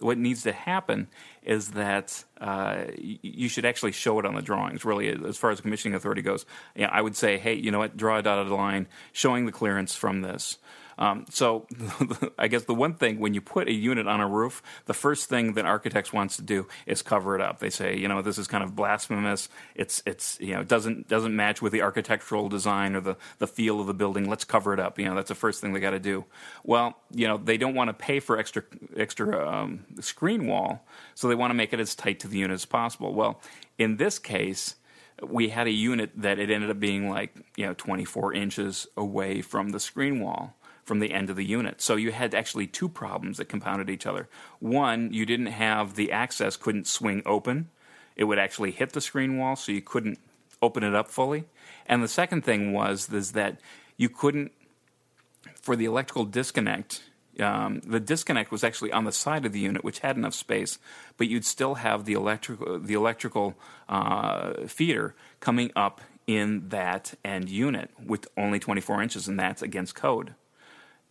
what 0.00 0.18
needs 0.18 0.42
to 0.42 0.52
happen 0.52 1.08
is 1.42 1.72
that 1.72 2.24
uh, 2.40 2.84
you 2.98 3.48
should 3.48 3.64
actually 3.64 3.92
show 3.92 4.18
it 4.18 4.26
on 4.26 4.34
the 4.34 4.42
drawings. 4.42 4.84
Really, 4.84 5.08
as 5.08 5.36
far 5.36 5.50
as 5.50 5.58
the 5.58 5.62
commissioning 5.62 5.94
authority 5.94 6.22
goes, 6.22 6.46
I 6.76 7.00
would 7.00 7.16
say, 7.16 7.38
hey, 7.38 7.54
you 7.54 7.70
know 7.70 7.78
what, 7.78 7.96
draw 7.96 8.18
a 8.18 8.22
dotted 8.22 8.52
line 8.52 8.88
showing 9.12 9.46
the 9.46 9.52
clearance 9.52 9.94
from 9.94 10.22
this. 10.22 10.58
Um, 11.00 11.24
so 11.30 11.66
I 12.38 12.48
guess 12.48 12.64
the 12.64 12.74
one 12.74 12.94
thing 12.94 13.18
when 13.18 13.32
you 13.32 13.40
put 13.40 13.68
a 13.68 13.72
unit 13.72 14.06
on 14.06 14.20
a 14.20 14.28
roof, 14.28 14.62
the 14.84 14.94
first 14.94 15.30
thing 15.30 15.54
that 15.54 15.64
architects 15.64 16.12
wants 16.12 16.36
to 16.36 16.42
do 16.42 16.68
is 16.86 17.00
cover 17.00 17.34
it 17.34 17.40
up. 17.40 17.58
They 17.58 17.70
say, 17.70 17.96
you 17.96 18.06
know, 18.06 18.20
this 18.20 18.36
is 18.36 18.46
kind 18.46 18.62
of 18.62 18.76
blasphemous. 18.76 19.48
It's 19.74 20.02
it's 20.04 20.38
you 20.40 20.54
know 20.54 20.62
doesn't 20.62 21.08
doesn't 21.08 21.34
match 21.34 21.62
with 21.62 21.72
the 21.72 21.80
architectural 21.80 22.50
design 22.50 22.94
or 22.94 23.00
the 23.00 23.16
the 23.38 23.46
feel 23.46 23.80
of 23.80 23.86
the 23.86 23.94
building. 23.94 24.28
Let's 24.28 24.44
cover 24.44 24.74
it 24.74 24.78
up. 24.78 24.98
You 24.98 25.06
know, 25.06 25.14
that's 25.14 25.30
the 25.30 25.34
first 25.34 25.62
thing 25.62 25.72
they 25.72 25.80
got 25.80 25.90
to 25.90 25.98
do. 25.98 26.26
Well, 26.64 26.98
you 27.10 27.26
know, 27.26 27.38
they 27.38 27.56
don't 27.56 27.74
want 27.74 27.88
to 27.88 27.94
pay 27.94 28.20
for 28.20 28.38
extra 28.38 28.62
extra 28.94 29.48
um, 29.48 29.86
screen 30.00 30.46
wall, 30.46 30.86
so 31.14 31.28
they 31.28 31.34
want 31.34 31.50
to 31.50 31.54
make 31.54 31.72
it 31.72 31.80
as 31.80 31.94
tight 31.94 32.20
to 32.20 32.28
the 32.28 32.38
unit 32.38 32.54
as 32.54 32.66
possible. 32.66 33.14
Well, 33.14 33.40
in 33.78 33.96
this 33.96 34.18
case 34.18 34.76
we 35.22 35.50
had 35.50 35.66
a 35.66 35.70
unit 35.70 36.10
that 36.16 36.38
it 36.38 36.50
ended 36.50 36.70
up 36.70 36.80
being 36.80 37.10
like 37.10 37.34
you 37.54 37.66
know 37.66 37.74
24 37.74 38.32
inches 38.32 38.86
away 38.96 39.42
from 39.42 39.68
the 39.68 39.78
screen 39.78 40.18
wall 40.20 40.56
from 40.84 40.98
the 40.98 41.12
end 41.12 41.30
of 41.30 41.36
the 41.36 41.44
unit. 41.44 41.80
So 41.80 41.96
you 41.96 42.12
had 42.12 42.34
actually 42.34 42.66
two 42.66 42.88
problems 42.88 43.38
that 43.38 43.48
compounded 43.48 43.90
each 43.90 44.06
other. 44.06 44.28
One, 44.58 45.12
you 45.12 45.26
didn't 45.26 45.46
have 45.46 45.94
the 45.94 46.12
access 46.12 46.56
couldn't 46.56 46.86
swing 46.86 47.22
open. 47.26 47.68
It 48.16 48.24
would 48.24 48.38
actually 48.38 48.72
hit 48.72 48.92
the 48.92 49.00
screen 49.00 49.38
wall, 49.38 49.56
so 49.56 49.72
you 49.72 49.82
couldn't 49.82 50.18
open 50.62 50.82
it 50.82 50.94
up 50.94 51.08
fully. 51.08 51.44
And 51.86 52.02
the 52.02 52.08
second 52.08 52.44
thing 52.44 52.72
was 52.72 53.12
is 53.12 53.32
that 53.32 53.60
you 53.96 54.08
couldn't, 54.08 54.52
for 55.60 55.76
the 55.76 55.84
electrical 55.84 56.24
disconnect, 56.24 57.02
um, 57.38 57.80
the 57.80 58.00
disconnect 58.00 58.50
was 58.50 58.64
actually 58.64 58.92
on 58.92 59.04
the 59.04 59.12
side 59.12 59.46
of 59.46 59.52
the 59.52 59.60
unit, 59.60 59.84
which 59.84 60.00
had 60.00 60.16
enough 60.16 60.34
space, 60.34 60.78
but 61.16 61.28
you'd 61.28 61.44
still 61.44 61.76
have 61.76 62.04
the 62.04 62.12
electrical 62.12 62.78
the 62.78 62.94
electrical 62.94 63.54
uh, 63.88 64.66
feeder 64.66 65.14
coming 65.38 65.70
up 65.74 66.00
in 66.26 66.68
that 66.68 67.14
end 67.24 67.48
unit 67.48 67.90
with 68.04 68.28
only 68.36 68.58
24 68.58 69.02
inches, 69.02 69.28
and 69.28 69.38
that's 69.38 69.62
against 69.62 69.94
code 69.94 70.34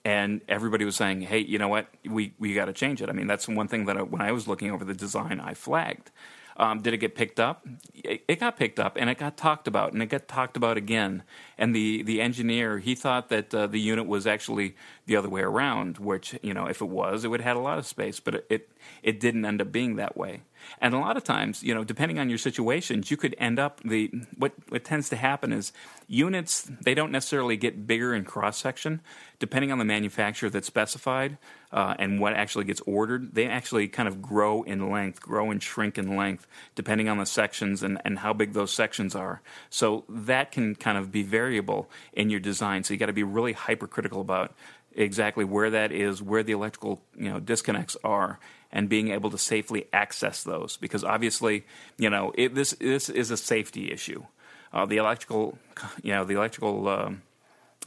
and 0.06 0.42
everybody 0.48 0.86
was 0.86 0.96
saying, 0.96 1.22
"Hey, 1.22 1.40
you 1.40 1.58
know 1.58 1.68
what? 1.68 1.88
We 2.06 2.34
we 2.40 2.54
got 2.54 2.66
to 2.66 2.74
change 2.74 3.02
it." 3.02 3.10
I 3.10 3.14
mean, 3.14 3.28
that's 3.28 3.48
one 3.48 3.68
thing 3.68 3.86
that 3.86 3.98
I, 3.98 4.02
when 4.02 4.22
I 4.22 4.32
was 4.32 4.48
looking 4.48 4.72
over 4.72 4.86
the 4.86 4.94
design, 4.94 5.40
I 5.40 5.54
flagged. 5.54 6.12
Um, 6.60 6.82
did 6.82 6.94
it 6.94 6.98
get 6.98 7.16
picked 7.16 7.40
up? 7.40 7.66
It, 7.94 8.24
it, 8.28 8.40
got 8.42 8.58
picked 8.58 8.82
up, 8.82 8.98
and 8.98 9.10
it 9.10 9.18
got 9.18 9.38
talked 9.38 9.66
about, 9.66 9.94
and 9.94 10.04
it 10.04 10.08
got 10.08 10.28
talked 10.28 10.58
about 10.58 10.76
again. 10.76 11.24
And 11.58 11.74
the 11.74 12.04
the 12.04 12.20
engineer 12.20 12.80
he 12.80 12.96
thought 12.96 13.30
that 13.30 13.54
uh, 13.56 13.68
the 13.68 13.80
unit 13.80 14.08
was 14.08 14.28
actually 14.28 14.76
the 15.06 15.16
other 15.16 15.30
way 15.30 15.42
around, 15.42 16.00
which 16.00 16.38
you 16.44 16.54
know, 16.54 16.66
if 16.66 16.82
it 16.82 16.90
was, 16.90 17.24
it 17.24 17.30
would 17.30 17.40
have 17.40 17.56
had 17.56 17.58
a 17.58 17.64
lot 17.64 17.78
of 17.78 17.86
space, 17.86 18.20
but 18.20 18.36
it, 18.36 18.46
it 18.50 18.70
it 19.02 19.20
didn't 19.22 19.46
end 19.46 19.62
up 19.62 19.72
being 19.72 19.96
that 19.96 20.18
way. 20.18 20.42
And 20.82 20.94
a 20.94 21.00
lot 21.00 21.18
of 21.18 21.24
times, 21.24 21.64
you 21.64 21.74
know, 21.74 21.84
depending 21.84 22.20
on 22.20 22.30
your 22.30 22.38
situations, 22.38 23.12
you 23.12 23.18
could 23.18 23.36
end 23.38 23.60
up 23.60 23.82
the 23.84 24.12
what 24.38 24.54
what 24.70 24.84
tends 24.84 25.10
to 25.10 25.16
happen 25.16 25.54
is 25.54 25.72
units 26.08 26.70
they 26.82 26.94
don't 26.94 27.12
necessarily 27.12 27.58
get 27.58 27.88
bigger 27.88 28.14
in 28.14 28.24
cross 28.24 28.58
section, 28.58 29.02
depending 29.40 29.72
on 29.72 29.80
the 29.80 29.86
manufacturer 29.86 30.50
that's 30.50 30.68
specified 30.68 31.38
uh, 31.72 31.96
and 32.00 32.20
what 32.20 32.34
actually 32.34 32.66
gets 32.66 32.82
ordered. 32.82 33.36
They 33.36 33.48
actually 33.48 33.88
kind 33.88 34.08
of 34.08 34.22
grow 34.22 34.64
in 34.64 34.90
length, 34.90 35.22
grow 35.22 35.52
and 35.52 35.62
shrink 35.62 35.98
in 35.98 36.16
length, 36.16 36.48
depending 36.76 37.10
on 37.10 37.18
the 37.18 37.26
sections 37.26 37.84
and 37.84 38.02
and 38.06 38.20
how 38.20 38.34
big 38.34 38.54
those 38.54 38.72
sections 38.72 39.16
are. 39.16 39.42
So 39.70 40.06
that 40.10 40.52
can 40.52 40.76
kind 40.76 40.98
of 40.98 41.12
be 41.12 41.24
variable 41.24 41.90
in 42.14 42.30
your 42.30 42.40
design. 42.40 42.84
So 42.84 42.94
you 42.94 43.00
got 43.00 43.08
to 43.08 43.14
be 43.14 43.24
really 43.24 43.54
hypercritical 43.54 44.22
about 44.22 44.54
exactly 44.96 45.46
where 45.46 45.70
that 45.70 45.92
is, 45.92 46.22
where 46.22 46.44
the 46.44 46.54
electrical 46.54 47.02
you 47.16 47.30
know 47.30 47.40
disconnects 47.40 47.98
are, 48.04 48.40
and 48.72 48.90
being 48.90 49.10
able 49.10 49.30
to 49.32 49.38
safely 49.38 49.86
access 49.92 50.44
those. 50.44 50.78
Because 50.78 51.04
obviously, 51.04 51.66
you 51.98 52.10
know, 52.10 52.34
it, 52.36 52.56
this 52.56 52.72
this 52.80 53.10
is 53.10 53.32
a 53.32 53.38
safety 53.38 53.92
issue. 53.92 54.24
Uh, 54.72 54.86
the 54.86 54.98
electrical, 54.98 55.58
you 56.04 56.12
know, 56.12 56.24
the 56.24 56.36
electrical 56.36 56.88
um, 56.88 57.22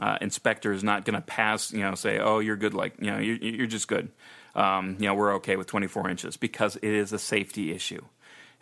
uh, 0.01 0.19
inspector 0.21 0.73
is 0.73 0.83
not 0.83 1.05
going 1.05 1.15
to 1.15 1.21
pass, 1.21 1.73
you 1.73 1.81
know, 1.81 1.95
say, 1.95 2.19
oh, 2.19 2.41
you're 2.41 2.57
good, 2.57 2.75
like, 2.75 2.95
you 2.99 3.11
know, 3.11 3.19
you're, 3.19 3.37
you're 3.37 3.67
just 3.67 3.87
good. 3.87 4.09
Um, 4.55 4.97
you 4.99 5.07
know, 5.07 5.15
we're 5.15 5.35
okay 5.37 5.57
with 5.57 5.67
24 5.67 6.11
inches 6.11 6.37
because 6.37 6.77
it 6.77 6.85
is 6.85 7.13
a 7.13 7.19
safety 7.19 7.73
issue. 7.73 8.03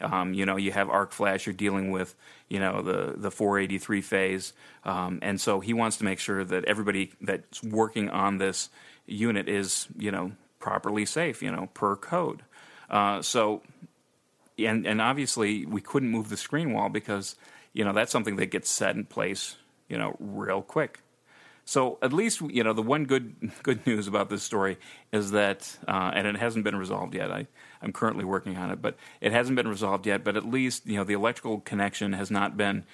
Um, 0.01 0.35
you 0.35 0.47
know, 0.47 0.57
you 0.57 0.73
have 0.73 0.89
arc 0.89 1.13
flash. 1.13 1.47
You're 1.47 1.55
dealing 1.55 1.91
with, 1.91 2.15
you 2.49 2.59
know, 2.59 2.81
the 2.81 3.15
the 3.17 3.31
483 3.31 4.01
phase, 4.01 4.53
um, 4.85 5.19
and 5.21 5.39
so 5.39 5.61
he 5.61 5.75
wants 5.75 5.99
to 5.99 6.05
make 6.05 6.19
sure 6.19 6.43
that 6.43 6.65
everybody 6.65 7.13
that's 7.21 7.63
working 7.63 8.09
on 8.09 8.39
this 8.39 8.71
unit 9.07 9.47
is, 9.47 9.89
you 9.99 10.11
know, 10.11 10.33
properly 10.61 11.05
safe, 11.05 11.43
you 11.43 11.51
know, 11.51 11.69
per 11.75 11.97
code. 11.97 12.43
Uh, 12.89 13.23
so, 13.23 13.63
and 14.59 14.87
and 14.87 15.01
obviously 15.01 15.67
we 15.67 15.81
couldn't 15.81 16.11
move 16.11 16.29
the 16.29 16.37
screen 16.37 16.73
wall 16.73 16.89
because 16.89 17.35
you 17.73 17.85
know 17.85 17.93
that's 17.93 18.13
something 18.13 18.37
that 18.37 18.47
gets 18.47 18.71
set 18.71 18.95
in 18.95 19.05
place, 19.05 19.57
you 19.89 19.99
know, 19.99 20.17
real 20.21 20.63
quick. 20.63 21.01
So 21.65 21.99
at 22.03 22.13
least 22.13 22.41
you 22.41 22.65
know 22.65 22.73
the 22.73 22.83
one 22.83 23.05
good 23.05 23.53
good 23.63 23.87
news 23.87 24.07
about 24.07 24.29
this 24.29 24.43
story 24.43 24.79
is 25.13 25.31
that, 25.33 25.79
uh, 25.89 26.11
and 26.15 26.27
it 26.27 26.37
hasn't 26.37 26.65
been 26.65 26.77
resolved 26.77 27.15
yet. 27.15 27.31
I 27.31 27.47
I'm 27.83 27.93
currently 27.93 28.25
working 28.25 28.57
on 28.57 28.71
it, 28.71 28.83
but 28.83 28.97
it 29.21 29.33
hasn't 29.33 29.57
been 29.57 29.69
resolved 29.69 30.07
yet. 30.07 30.25
But 30.25 30.37
at 30.37 30.45
least 30.45 30.87
you 30.87 30.97
know 30.97 31.05
the 31.05 31.15
electrical 31.15 31.61
connection 31.61 32.13
has 32.13 32.31
not 32.31 32.57
been 32.57 32.85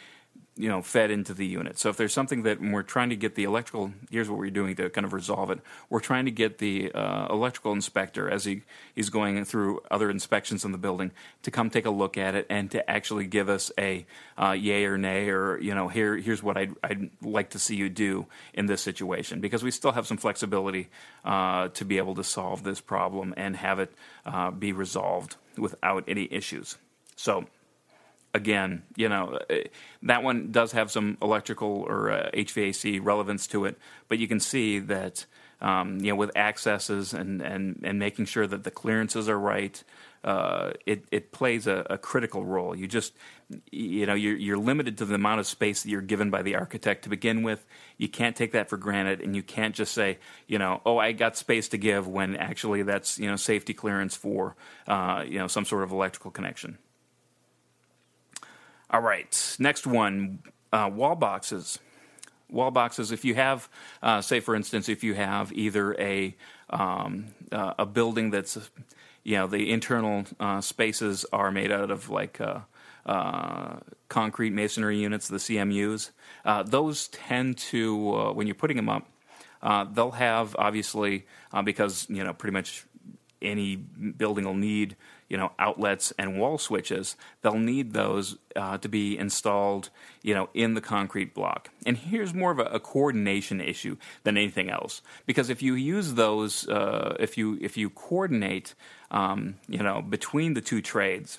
you 0.57 0.69
know 0.69 0.81
fed 0.81 1.11
into 1.11 1.35
the 1.35 1.47
unit. 1.47 1.79
So 1.79 1.91
if 1.91 1.97
there's 1.97 2.13
something 2.13 2.43
that 2.45 2.61
we're 2.61 2.83
trying 2.83 3.11
to 3.11 3.17
get 3.17 3.35
the 3.35 3.45
electrical, 3.45 3.93
here's 4.11 4.31
what 4.31 4.39
we're 4.39 4.51
doing 4.51 4.75
to 4.77 4.89
kind 4.89 5.05
of 5.05 5.13
resolve 5.13 5.51
it. 5.51 5.61
We're 5.91 6.01
trying 6.01 6.25
to 6.25 6.31
get 6.31 6.59
the 6.59 6.91
uh, 6.93 7.27
electrical 7.31 7.73
inspector 7.73 8.31
as 8.31 8.45
he 8.45 8.63
he's 8.95 9.11
going 9.11 9.45
through 9.45 9.83
other 9.91 10.11
inspections 10.11 10.65
in 10.65 10.73
the 10.73 10.79
building 10.79 11.13
to 11.43 11.51
come 11.51 11.69
take 11.69 11.85
a 11.85 11.91
look 11.91 12.17
at 12.17 12.35
it 12.35 12.47
and 12.49 12.71
to 12.71 12.91
actually 12.91 13.27
give 13.27 13.49
us 13.49 13.71
a 13.79 14.07
uh, 14.41 14.53
yay 14.53 14.85
or 14.87 14.97
nay 14.97 15.29
or 15.29 15.61
you 15.61 15.75
know 15.75 15.89
here 15.89 16.17
here's 16.17 16.43
what 16.43 16.57
I'd, 16.57 16.75
I'd 16.83 17.11
like 17.21 17.51
to 17.51 17.59
see 17.59 17.77
you 17.77 17.89
do 17.89 18.27
in 18.55 18.67
this 18.67 18.81
situation 18.81 19.41
because 19.41 19.63
we 19.63 19.71
still 19.71 19.93
have 19.93 20.07
some 20.07 20.17
flexibility 20.17 20.89
uh, 21.25 21.69
to 21.69 21.85
be 21.85 21.99
able 21.99 22.15
to 22.15 22.25
solve 22.25 22.63
this 22.63 22.81
problem 22.81 23.35
and 23.37 23.57
have 23.57 23.79
it 23.79 23.93
uh, 24.25 24.51
be 24.51 24.73
resolved 24.73 25.37
without 25.59 26.05
any 26.09 26.29
issues. 26.31 26.79
So 27.17 27.47
again, 28.37 28.83
you 28.97 29.09
know, 29.09 29.39
uh, 29.51 29.55
that 30.03 30.23
one 30.23 30.53
does 30.53 30.73
have 30.73 30.91
some 30.91 31.17
electrical 31.23 31.85
or 31.89 32.11
uh, 32.11 32.31
HVAC 32.35 33.01
relevance 33.03 33.47
to 33.49 33.65
it, 33.65 33.79
but 34.09 34.19
you 34.19 34.29
can 34.29 34.41
see 34.41 34.79
that, 34.79 35.25
um, 35.61 35.99
you 36.01 36.11
know, 36.11 36.17
with 36.17 36.37
accesses 36.37 37.15
and, 37.15 37.41
and, 37.41 37.81
and 37.83 37.99
making 37.99 38.27
sure 38.27 38.47
that 38.47 38.63
the 38.63 38.71
clearances 38.71 39.29
are 39.29 39.39
right, 39.39 39.83
uh, 40.23 40.73
it, 40.85 41.05
it 41.11 41.33
plays 41.33 41.67
a, 41.67 41.87
a, 41.89 41.97
critical 41.97 42.45
role. 42.45 42.75
You 42.75 42.87
just, 42.87 43.15
you 43.71 44.05
know, 44.07 44.15
you're, 44.15 44.37
you're 44.37 44.59
limited 44.59 44.99
to 44.99 45.05
the 45.05 45.15
amount 45.15 45.41
of 45.41 45.47
space 45.47 45.83
that 45.83 45.89
you're 45.89 46.03
given 46.03 46.31
by 46.31 46.43
the 46.43 46.57
architect 46.57 47.05
to 47.05 47.09
begin 47.09 47.43
with. 47.43 47.65
You 47.97 48.09
can't 48.09 48.37
take 48.37 48.53
that 48.53 48.69
for 48.69 48.77
granted, 48.77 49.21
and 49.23 49.35
you 49.35 49.43
can't 49.43 49.75
just 49.75 49.95
say, 49.95 50.19
you 50.47 50.59
know, 50.59 50.83
oh, 50.85 50.99
I 50.99 51.13
got 51.13 51.37
space 51.37 51.69
to 51.69 51.79
give 51.79 52.07
when 52.07 52.37
actually 52.37 52.83
that's, 52.83 53.19
you 53.19 53.31
know, 53.31 53.37
safety 53.37 53.73
clearance 53.73 54.15
for, 54.15 54.57
uh, 54.89 55.25
you 55.27 55.39
know, 55.39 55.47
some 55.47 55.65
sort 55.65 55.85
of 55.85 55.93
electrical 55.93 56.33
connection. 56.33 56.77
All 58.89 59.01
right, 59.01 59.57
next 59.59 59.85
one 59.85 60.39
uh, 60.73 60.89
wall 60.93 61.17
boxes. 61.17 61.81
Wall 62.49 62.71
boxes, 62.71 63.11
if 63.11 63.25
you 63.25 63.35
have, 63.35 63.69
uh, 64.01 64.21
say 64.21 64.39
for 64.39 64.55
instance, 64.55 64.89
if 64.89 65.03
you 65.03 65.15
have 65.15 65.53
either 65.53 65.95
a, 66.01 66.37
um, 66.71 67.27
uh, 67.51 67.75
a 67.81 67.85
building 67.85 68.31
that's, 68.31 68.57
you 69.25 69.37
know, 69.39 69.49
the 69.49 69.73
internal 69.73 70.25
uh, 70.39 70.61
spaces 70.61 71.27
are 71.33 71.51
made 71.51 71.73
out 71.73 71.91
of 71.91 72.11
like 72.11 72.41
uh, 72.41 72.61
uh, 73.07 73.79
concrete 74.09 74.51
masonry 74.51 75.01
units, 75.01 75.27
the 75.27 75.39
CMUs, 75.39 76.11
those 76.67 77.09
tend 77.09 77.59
to, 77.59 78.33
when 78.35 78.47
you're 78.47 78.55
putting 78.55 78.77
them 78.77 78.89
up, 78.89 79.09
they'll 79.97 80.13
have 80.13 80.55
obviously, 80.61 81.27
because, 81.65 82.07
you 82.09 82.23
know, 82.23 82.33
pretty 82.33 82.53
much 82.53 82.87
any 83.43 83.75
building 83.75 84.45
will 84.45 84.55
need 84.55 84.95
you 85.29 85.37
know 85.37 85.53
outlets 85.59 86.13
and 86.19 86.39
wall 86.39 86.59
switches 86.59 87.17
they'll 87.43 87.59
need 87.59 87.93
those 87.93 88.37
uh, 88.55 88.79
to 88.79 88.89
be 88.89 89.19
installed 89.19 89.91
you 90.23 90.35
know 90.35 90.49
in 90.55 90.75
the 90.75 90.81
concrete 90.81 91.35
block. 91.35 91.71
And 91.85 91.97
here's 91.97 92.35
more 92.35 92.51
of 92.51 92.59
a, 92.59 92.65
a 92.65 92.81
coordination 92.81 93.61
issue 93.61 93.97
than 94.25 94.37
anything 94.37 94.71
else. 94.71 95.03
Because 95.27 95.51
if 95.51 95.63
you 95.63 95.75
use 95.75 96.15
those 96.15 96.69
uh, 96.69 97.17
if 97.21 97.37
you 97.39 97.59
if 97.61 97.77
you 97.77 97.91
coordinate 97.91 98.75
um, 99.11 99.57
you 99.69 99.83
know 99.83 100.03
between 100.03 100.55
the 100.55 100.61
two 100.61 100.83
trades 100.83 101.39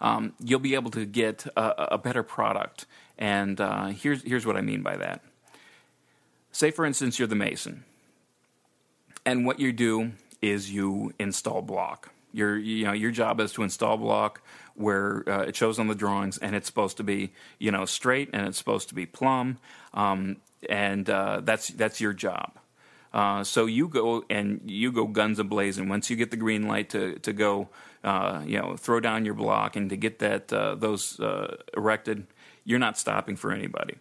um, 0.00 0.34
you'll 0.38 0.60
be 0.60 0.74
able 0.74 0.90
to 0.90 1.06
get 1.06 1.46
a, 1.56 1.94
a 1.94 1.98
better 1.98 2.22
product. 2.22 2.86
And 3.16 3.60
uh, 3.60 3.86
here's 3.86 4.22
here's 4.22 4.44
what 4.44 4.56
I 4.56 4.60
mean 4.60 4.82
by 4.82 4.96
that. 4.96 5.22
Say 6.52 6.70
for 6.70 6.84
instance 6.84 7.18
you're 7.18 7.28
the 7.28 7.34
mason. 7.34 7.84
And 9.26 9.46
what 9.46 9.58
you 9.58 9.72
do 9.72 10.12
is 10.42 10.70
you 10.70 11.14
install 11.18 11.62
block 11.62 12.12
your 12.34 12.58
you 12.58 12.84
know 12.84 12.92
your 12.92 13.10
job 13.10 13.40
is 13.40 13.52
to 13.52 13.62
install 13.62 13.96
block 13.96 14.42
where 14.74 15.22
uh, 15.28 15.42
it 15.42 15.54
shows 15.56 15.78
on 15.78 15.86
the 15.86 15.94
drawings, 15.94 16.36
and 16.38 16.54
it's 16.54 16.66
supposed 16.66 16.96
to 16.96 17.04
be 17.04 17.32
you 17.58 17.70
know 17.70 17.84
straight 17.84 18.30
and 18.32 18.46
it's 18.46 18.58
supposed 18.58 18.88
to 18.88 18.94
be 18.94 19.06
plumb, 19.06 19.58
um, 19.94 20.36
and 20.68 21.08
uh, 21.08 21.40
that's 21.42 21.68
that's 21.68 22.00
your 22.00 22.12
job. 22.12 22.58
Uh, 23.12 23.44
so 23.44 23.66
you 23.66 23.86
go 23.86 24.24
and 24.28 24.60
you 24.66 24.90
go 24.90 25.06
guns 25.06 25.38
ablazing. 25.38 25.88
Once 25.88 26.10
you 26.10 26.16
get 26.16 26.32
the 26.32 26.36
green 26.36 26.66
light 26.66 26.90
to 26.90 27.18
to 27.20 27.32
go, 27.32 27.68
uh, 28.02 28.42
you 28.44 28.58
know, 28.58 28.76
throw 28.76 28.98
down 28.98 29.24
your 29.24 29.34
block 29.34 29.76
and 29.76 29.88
to 29.90 29.96
get 29.96 30.18
that 30.18 30.52
uh, 30.52 30.74
those 30.74 31.20
uh, 31.20 31.56
erected, 31.76 32.26
you're 32.64 32.80
not 32.80 32.98
stopping 32.98 33.36
for 33.36 33.52
anybody. 33.52 33.96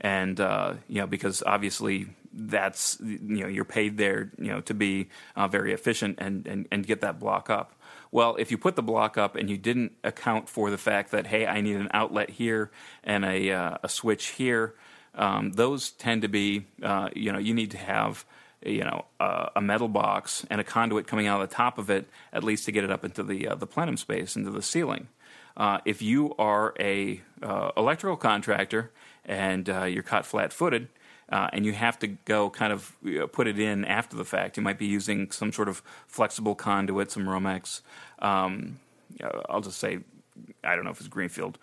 And 0.00 0.40
uh, 0.40 0.74
you 0.86 1.00
know 1.00 1.08
because 1.08 1.42
obviously 1.44 2.06
that's 2.38 2.98
you 3.00 3.42
know 3.42 3.48
you're 3.48 3.64
paid 3.64 3.96
there 3.96 4.30
you 4.38 4.48
know 4.48 4.60
to 4.62 4.74
be 4.74 5.08
uh, 5.36 5.48
very 5.48 5.72
efficient 5.72 6.18
and, 6.20 6.46
and 6.46 6.68
and 6.70 6.86
get 6.86 7.00
that 7.00 7.18
block 7.18 7.50
up. 7.50 7.74
Well, 8.10 8.36
if 8.38 8.50
you 8.50 8.56
put 8.56 8.76
the 8.76 8.82
block 8.82 9.18
up 9.18 9.36
and 9.36 9.50
you 9.50 9.58
didn't 9.58 9.92
account 10.02 10.48
for 10.48 10.70
the 10.70 10.78
fact 10.78 11.10
that 11.10 11.26
hey, 11.26 11.46
I 11.46 11.60
need 11.60 11.76
an 11.76 11.88
outlet 11.92 12.30
here 12.30 12.70
and 13.04 13.24
a 13.24 13.50
a 13.82 13.88
switch 13.88 14.28
here 14.28 14.74
um, 15.18 15.50
those 15.52 15.90
tend 15.90 16.22
to 16.22 16.28
be, 16.28 16.66
uh, 16.82 17.10
you 17.14 17.32
know, 17.32 17.38
you 17.38 17.52
need 17.52 17.72
to 17.72 17.76
have, 17.76 18.24
you 18.64 18.84
know, 18.84 19.04
uh, 19.18 19.48
a 19.56 19.60
metal 19.60 19.88
box 19.88 20.46
and 20.48 20.60
a 20.60 20.64
conduit 20.64 21.06
coming 21.06 21.26
out 21.26 21.42
of 21.42 21.48
the 21.48 21.54
top 21.54 21.76
of 21.76 21.90
it, 21.90 22.08
at 22.32 22.44
least 22.44 22.64
to 22.66 22.72
get 22.72 22.84
it 22.84 22.90
up 22.90 23.04
into 23.04 23.22
the 23.24 23.48
uh, 23.48 23.54
the 23.56 23.66
plenum 23.66 23.96
space, 23.96 24.36
into 24.36 24.50
the 24.50 24.62
ceiling. 24.62 25.08
Uh, 25.56 25.78
if 25.84 26.00
you 26.00 26.34
are 26.38 26.72
a 26.78 27.20
uh, 27.42 27.72
electrical 27.76 28.16
contractor 28.16 28.92
and 29.24 29.68
uh, 29.68 29.82
you're 29.82 30.04
caught 30.04 30.24
flat-footed, 30.24 30.86
uh, 31.30 31.48
and 31.52 31.64
you 31.66 31.72
have 31.72 31.98
to 32.00 32.06
go 32.06 32.50
kind 32.50 32.72
of 32.72 32.94
put 33.32 33.46
it 33.46 33.58
in 33.58 33.84
after 33.84 34.16
the 34.16 34.24
fact. 34.24 34.56
You 34.56 34.62
might 34.62 34.78
be 34.78 34.86
using 34.86 35.30
some 35.30 35.52
sort 35.52 35.68
of 35.68 35.82
flexible 36.06 36.54
conduit, 36.54 37.10
some 37.10 37.24
Romex. 37.24 37.82
Um, 38.18 38.80
I'll 39.48 39.60
just 39.60 39.78
say, 39.78 40.00
I 40.64 40.74
don't 40.74 40.84
know 40.84 40.90
if 40.90 41.00
it's 41.00 41.08
Greenfield 41.08 41.58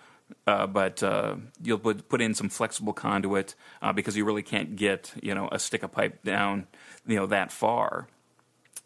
uh, 0.47 0.67
but 0.67 1.01
uh, 1.03 1.35
you'll 1.61 1.79
put, 1.79 2.07
put 2.09 2.21
in 2.21 2.33
some 2.33 2.49
flexible 2.49 2.93
conduit 2.93 3.55
uh, 3.81 3.93
because 3.93 4.15
you 4.15 4.25
really 4.25 4.43
can't 4.43 4.75
get 4.75 5.13
you 5.21 5.33
know 5.35 5.49
a 5.51 5.59
stick 5.59 5.83
of 5.83 5.91
pipe 5.91 6.23
down 6.23 6.67
you 7.05 7.15
know 7.15 7.25
that 7.25 7.51
far 7.51 8.07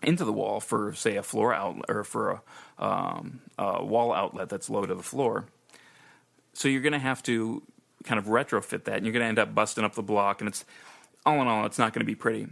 into 0.01 0.23
the 0.25 0.33
wall 0.33 0.59
for 0.59 0.93
say 0.93 1.17
a 1.17 1.23
floor 1.23 1.53
outlet 1.53 1.85
or 1.89 2.03
for 2.03 2.41
a, 2.77 2.83
um, 2.85 3.41
a 3.57 3.83
wall 3.83 4.13
outlet 4.13 4.49
that's 4.49 4.69
low 4.69 4.85
to 4.85 4.95
the 4.95 5.03
floor. 5.03 5.45
So 6.53 6.67
you're 6.67 6.81
going 6.81 6.93
to 6.93 6.99
have 6.99 7.21
to 7.23 7.61
kind 8.03 8.19
of 8.19 8.25
retrofit 8.25 8.85
that, 8.85 8.97
and 8.97 9.05
you're 9.05 9.13
going 9.13 9.23
to 9.23 9.27
end 9.27 9.39
up 9.39 9.53
busting 9.53 9.83
up 9.83 9.95
the 9.95 10.03
block, 10.03 10.41
and 10.41 10.47
it's 10.47 10.65
all 11.25 11.41
in 11.41 11.47
all, 11.47 11.65
it's 11.65 11.79
not 11.79 11.93
going 11.93 12.01
to 12.01 12.05
be 12.05 12.15
pretty. 12.15 12.47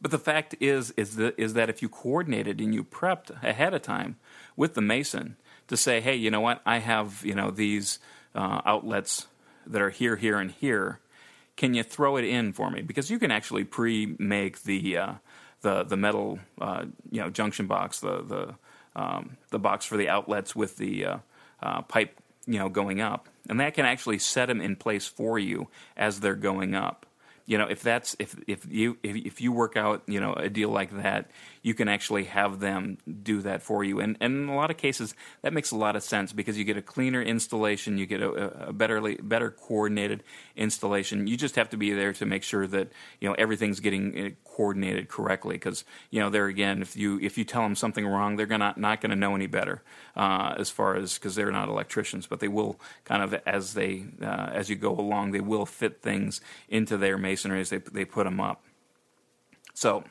But 0.00 0.10
the 0.10 0.18
fact 0.18 0.56
is, 0.60 0.92
is 0.96 1.16
that, 1.16 1.38
is 1.38 1.54
that 1.54 1.68
if 1.68 1.80
you 1.80 1.88
coordinated 1.88 2.60
and 2.60 2.74
you 2.74 2.82
prepped 2.82 3.30
ahead 3.42 3.72
of 3.72 3.82
time 3.82 4.16
with 4.56 4.74
the 4.74 4.80
mason, 4.80 5.36
to 5.68 5.76
say, 5.76 6.00
hey, 6.00 6.14
you 6.14 6.30
know 6.30 6.40
what, 6.40 6.60
I 6.66 6.78
have 6.78 7.22
you 7.24 7.34
know 7.34 7.50
these 7.50 7.98
uh, 8.34 8.60
outlets 8.64 9.26
that 9.66 9.80
are 9.80 9.90
here, 9.90 10.16
here, 10.16 10.38
and 10.38 10.50
here. 10.50 11.00
Can 11.56 11.74
you 11.74 11.82
throw 11.82 12.16
it 12.16 12.24
in 12.24 12.52
for 12.52 12.70
me? 12.70 12.82
Because 12.82 13.10
you 13.10 13.18
can 13.18 13.30
actually 13.30 13.64
pre-make 13.64 14.62
the 14.64 14.96
uh, 14.96 15.12
the 15.62 15.84
the 15.84 15.96
metal 15.96 16.38
uh, 16.60 16.84
you 17.10 17.20
know 17.20 17.30
junction 17.30 17.66
box, 17.66 18.00
the 18.00 18.22
the 18.22 19.00
um, 19.00 19.36
the 19.50 19.58
box 19.58 19.84
for 19.84 19.96
the 19.96 20.08
outlets 20.08 20.54
with 20.54 20.76
the 20.76 21.06
uh, 21.06 21.18
uh, 21.62 21.82
pipe 21.82 22.20
you 22.46 22.58
know 22.58 22.68
going 22.68 23.00
up, 23.00 23.28
and 23.48 23.60
that 23.60 23.74
can 23.74 23.84
actually 23.84 24.18
set 24.18 24.46
them 24.46 24.60
in 24.60 24.76
place 24.76 25.06
for 25.06 25.38
you 25.38 25.68
as 25.96 26.20
they're 26.20 26.34
going 26.34 26.74
up. 26.74 27.06
You 27.44 27.58
know 27.58 27.66
if 27.66 27.82
that's 27.82 28.14
if 28.18 28.36
if 28.46 28.66
you 28.70 28.98
if, 29.02 29.16
if 29.16 29.40
you 29.40 29.52
work 29.52 29.76
out 29.76 30.02
you 30.06 30.20
know 30.20 30.32
a 30.32 30.48
deal 30.48 30.70
like 30.70 30.90
that 31.02 31.30
you 31.62 31.74
can 31.74 31.88
actually 31.88 32.24
have 32.24 32.60
them 32.60 32.98
do 33.22 33.40
that 33.42 33.62
for 33.62 33.84
you. 33.84 34.00
And, 34.00 34.16
and 34.20 34.34
in 34.34 34.48
a 34.48 34.56
lot 34.56 34.70
of 34.70 34.76
cases 34.76 35.14
that 35.42 35.52
makes 35.52 35.70
a 35.70 35.76
lot 35.76 35.96
of 35.96 36.02
sense 36.02 36.32
because 36.32 36.58
you 36.58 36.64
get 36.64 36.76
a 36.76 36.82
cleaner 36.82 37.22
installation 37.22 37.98
you 37.98 38.06
get 38.06 38.20
a, 38.20 38.68
a 38.68 38.72
better 38.72 39.00
better 39.22 39.50
coordinated 39.50 40.22
installation. 40.56 41.26
You 41.26 41.36
just 41.36 41.56
have 41.56 41.70
to 41.70 41.76
be 41.76 41.92
there 41.92 42.12
to 42.14 42.26
make 42.26 42.42
sure 42.42 42.66
that 42.66 42.88
you 43.20 43.28
know 43.28 43.34
everything's 43.34 43.80
getting 43.80 44.18
eh, 44.18 44.30
coordinated 44.44 45.08
correctly 45.08 45.56
because 45.56 45.84
you 46.10 46.20
know 46.20 46.30
there 46.30 46.46
again 46.46 46.82
if 46.82 46.96
you 46.96 47.18
if 47.20 47.38
you 47.38 47.44
tell 47.44 47.62
them 47.62 47.74
something 47.74 48.06
wrong 48.06 48.36
they're 48.36 48.46
gonna 48.46 48.74
not 48.76 49.00
going 49.00 49.10
to 49.10 49.16
know 49.16 49.34
any 49.34 49.46
better 49.46 49.82
uh, 50.16 50.54
as 50.58 50.70
far 50.70 50.96
as 50.96 51.14
because 51.14 51.34
they're 51.34 51.50
not 51.50 51.68
electricians 51.68 52.26
but 52.26 52.40
they 52.40 52.48
will 52.48 52.78
kind 53.04 53.22
of 53.22 53.34
as 53.46 53.74
they 53.74 54.04
uh, 54.20 54.50
as 54.52 54.68
you 54.68 54.76
go 54.76 54.94
along 54.94 55.30
they 55.30 55.40
will 55.40 55.66
fit 55.66 56.02
things 56.02 56.40
into 56.68 56.96
their 56.96 57.16
masonry 57.16 57.60
as 57.60 57.70
they 57.70 57.78
they 57.78 58.04
put 58.04 58.24
them 58.24 58.40
up. 58.40 58.62
So 59.74 60.04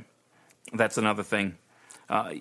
that's 0.74 0.98
another 0.98 1.24
thing. 1.24 1.58
Uh, 2.10 2.34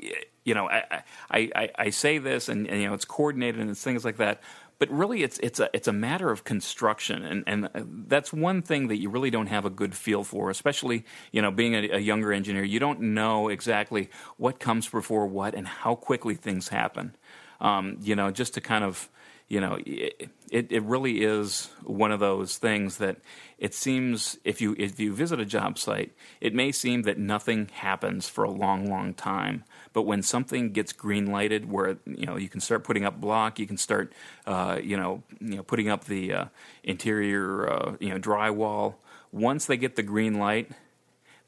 you 0.43 0.55
know 0.55 0.69
I, 0.69 1.03
I, 1.31 1.51
I, 1.55 1.69
I 1.79 1.91
say 1.91 2.19
this 2.19 2.49
and, 2.49 2.67
and 2.67 2.81
you 2.81 2.89
know 2.89 2.95
it's 2.95 3.05
coordinated 3.05 3.61
and 3.61 3.71
it's 3.71 3.85
things 3.85 4.05
like 4.05 4.17
that 4.17 4.41
but 4.81 4.91
really 4.91 5.23
it's 5.23 5.39
it's 5.41 5.61
a 5.61 5.69
it's 5.75 5.87
a 5.87 5.93
matter 5.93 6.31
of 6.31 6.43
construction. 6.43 7.23
And 7.23 7.45
and 7.47 7.69
that's 8.09 8.33
one 8.33 8.63
thing 8.63 8.89
that 8.89 8.97
you 8.97 9.11
really 9.11 9.31
don't 9.31 9.47
have 9.47 9.67
a 9.67 9.71
good 9.71 9.95
feel 9.95 10.25
for 10.25 10.51
especially 10.51 11.05
you 11.31 11.41
know 11.43 11.53
being 11.53 11.75
a, 11.75 11.91
a, 11.91 11.99
younger 11.99 12.33
engineer. 12.33 12.65
You 12.65 12.81
don't 12.81 13.01
know 13.01 13.49
exactly 13.49 14.09
what 14.39 14.59
comes 14.59 14.89
before 14.89 15.27
what 15.27 15.55
and 15.55 15.69
how 15.69 15.95
quickly 15.95 16.35
things 16.35 16.69
happen. 16.69 17.15
Um, 17.61 17.99
you 18.01 18.17
know 18.17 18.31
just 18.31 18.55
to 18.55 18.63
kind 18.63 18.83
of 18.83 19.11
you 19.51 19.61
know, 19.61 19.79
it, 19.85 20.31
it 20.71 20.83
really 20.85 21.25
is 21.25 21.71
one 21.83 22.13
of 22.13 22.21
those 22.21 22.57
things 22.57 22.99
that 22.99 23.17
it 23.59 23.75
seems 23.75 24.39
if 24.45 24.61
you 24.61 24.77
if 24.79 25.01
you 25.01 25.13
visit 25.13 25.41
a 25.41 25.45
job 25.45 25.77
site, 25.77 26.13
it 26.41 26.55
may 26.55 26.71
seem 26.71 27.03
that 27.03 27.19
nothing 27.19 27.69
happens 27.73 28.29
for 28.29 28.45
a 28.45 28.51
long, 28.51 28.89
long 28.89 29.13
time. 29.13 29.65
But 29.93 30.03
when 30.03 30.23
something 30.23 30.71
gets 30.71 30.93
green 30.93 31.27
lighted, 31.27 31.69
where 31.69 31.99
you 32.07 32.27
know 32.27 32.37
you 32.37 32.49
can 32.49 32.61
start 32.61 32.85
putting 32.85 33.05
up 33.05 33.21
block, 33.21 33.59
you 33.59 33.67
can 33.67 33.77
start 33.77 34.13
uh, 34.47 34.79
you 34.81 34.97
know 34.97 35.25
you 35.41 35.57
know 35.57 35.63
putting 35.65 35.89
up 35.89 36.05
the 36.05 36.33
uh, 36.33 36.45
interior 36.85 37.69
uh, 37.69 37.97
you 37.99 38.11
know 38.11 38.21
drywall. 38.21 38.95
Once 39.33 39.67
they 39.67 39.77
get 39.77 39.97
the 39.97 40.05
green 40.05 40.39
light, 40.39 40.71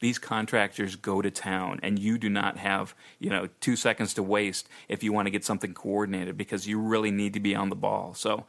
these 0.03 0.19
contractors 0.19 0.97
go 0.97 1.21
to 1.21 1.31
town 1.31 1.79
and 1.81 1.97
you 1.97 2.17
do 2.17 2.29
not 2.29 2.57
have 2.57 2.93
you 3.19 3.29
know 3.29 3.47
two 3.61 3.77
seconds 3.77 4.13
to 4.15 4.21
waste 4.21 4.67
if 4.89 5.01
you 5.01 5.13
want 5.13 5.27
to 5.27 5.31
get 5.31 5.45
something 5.45 5.73
coordinated 5.73 6.35
because 6.37 6.67
you 6.67 6.77
really 6.77 7.09
need 7.09 7.33
to 7.35 7.39
be 7.39 7.55
on 7.55 7.69
the 7.69 7.75
ball. 7.75 8.13
So 8.13 8.45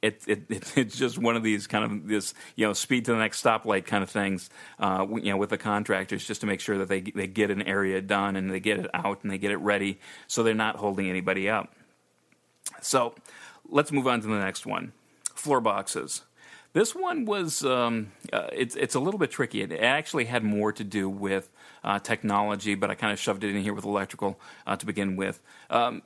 it, 0.00 0.22
it, 0.26 0.44
it, 0.48 0.72
it's 0.78 0.96
just 0.96 1.18
one 1.18 1.36
of 1.36 1.42
these 1.42 1.66
kind 1.66 1.84
of 1.84 2.08
this 2.08 2.32
you 2.56 2.66
know 2.66 2.72
speed 2.72 3.04
to 3.04 3.12
the 3.12 3.18
next 3.18 3.44
stoplight 3.44 3.84
kind 3.84 4.02
of 4.02 4.08
things 4.08 4.48
uh, 4.78 5.06
you 5.10 5.30
know 5.30 5.36
with 5.36 5.50
the 5.50 5.58
contractors 5.58 6.26
just 6.26 6.40
to 6.40 6.46
make 6.46 6.60
sure 6.60 6.78
that 6.78 6.88
they 6.88 7.02
they 7.02 7.26
get 7.26 7.50
an 7.50 7.60
area 7.60 8.00
done 8.00 8.34
and 8.34 8.50
they 8.50 8.58
get 8.58 8.78
it 8.78 8.88
out 8.94 9.22
and 9.22 9.30
they 9.30 9.36
get 9.36 9.50
it 9.50 9.58
ready 9.58 10.00
so 10.28 10.42
they're 10.42 10.54
not 10.54 10.76
holding 10.76 11.10
anybody 11.10 11.46
up. 11.50 11.74
So 12.80 13.14
let's 13.68 13.92
move 13.92 14.06
on 14.06 14.22
to 14.22 14.28
the 14.28 14.38
next 14.38 14.64
one. 14.64 14.92
Floor 15.34 15.60
boxes 15.60 16.22
this 16.72 16.94
one 16.94 17.24
was 17.24 17.64
um, 17.64 18.12
uh, 18.32 18.48
it's 18.52 18.76
it's 18.76 18.94
a 18.94 19.00
little 19.00 19.18
bit 19.18 19.30
tricky. 19.30 19.62
It 19.62 19.72
actually 19.72 20.26
had 20.26 20.44
more 20.44 20.72
to 20.72 20.84
do 20.84 21.08
with 21.08 21.50
uh, 21.82 21.98
technology, 21.98 22.74
but 22.74 22.90
I 22.90 22.94
kind 22.94 23.12
of 23.12 23.18
shoved 23.18 23.44
it 23.44 23.54
in 23.54 23.62
here 23.62 23.74
with 23.74 23.84
electrical 23.84 24.38
uh, 24.66 24.76
to 24.76 24.86
begin 24.86 25.16
with. 25.16 25.40
Um, 25.68 26.02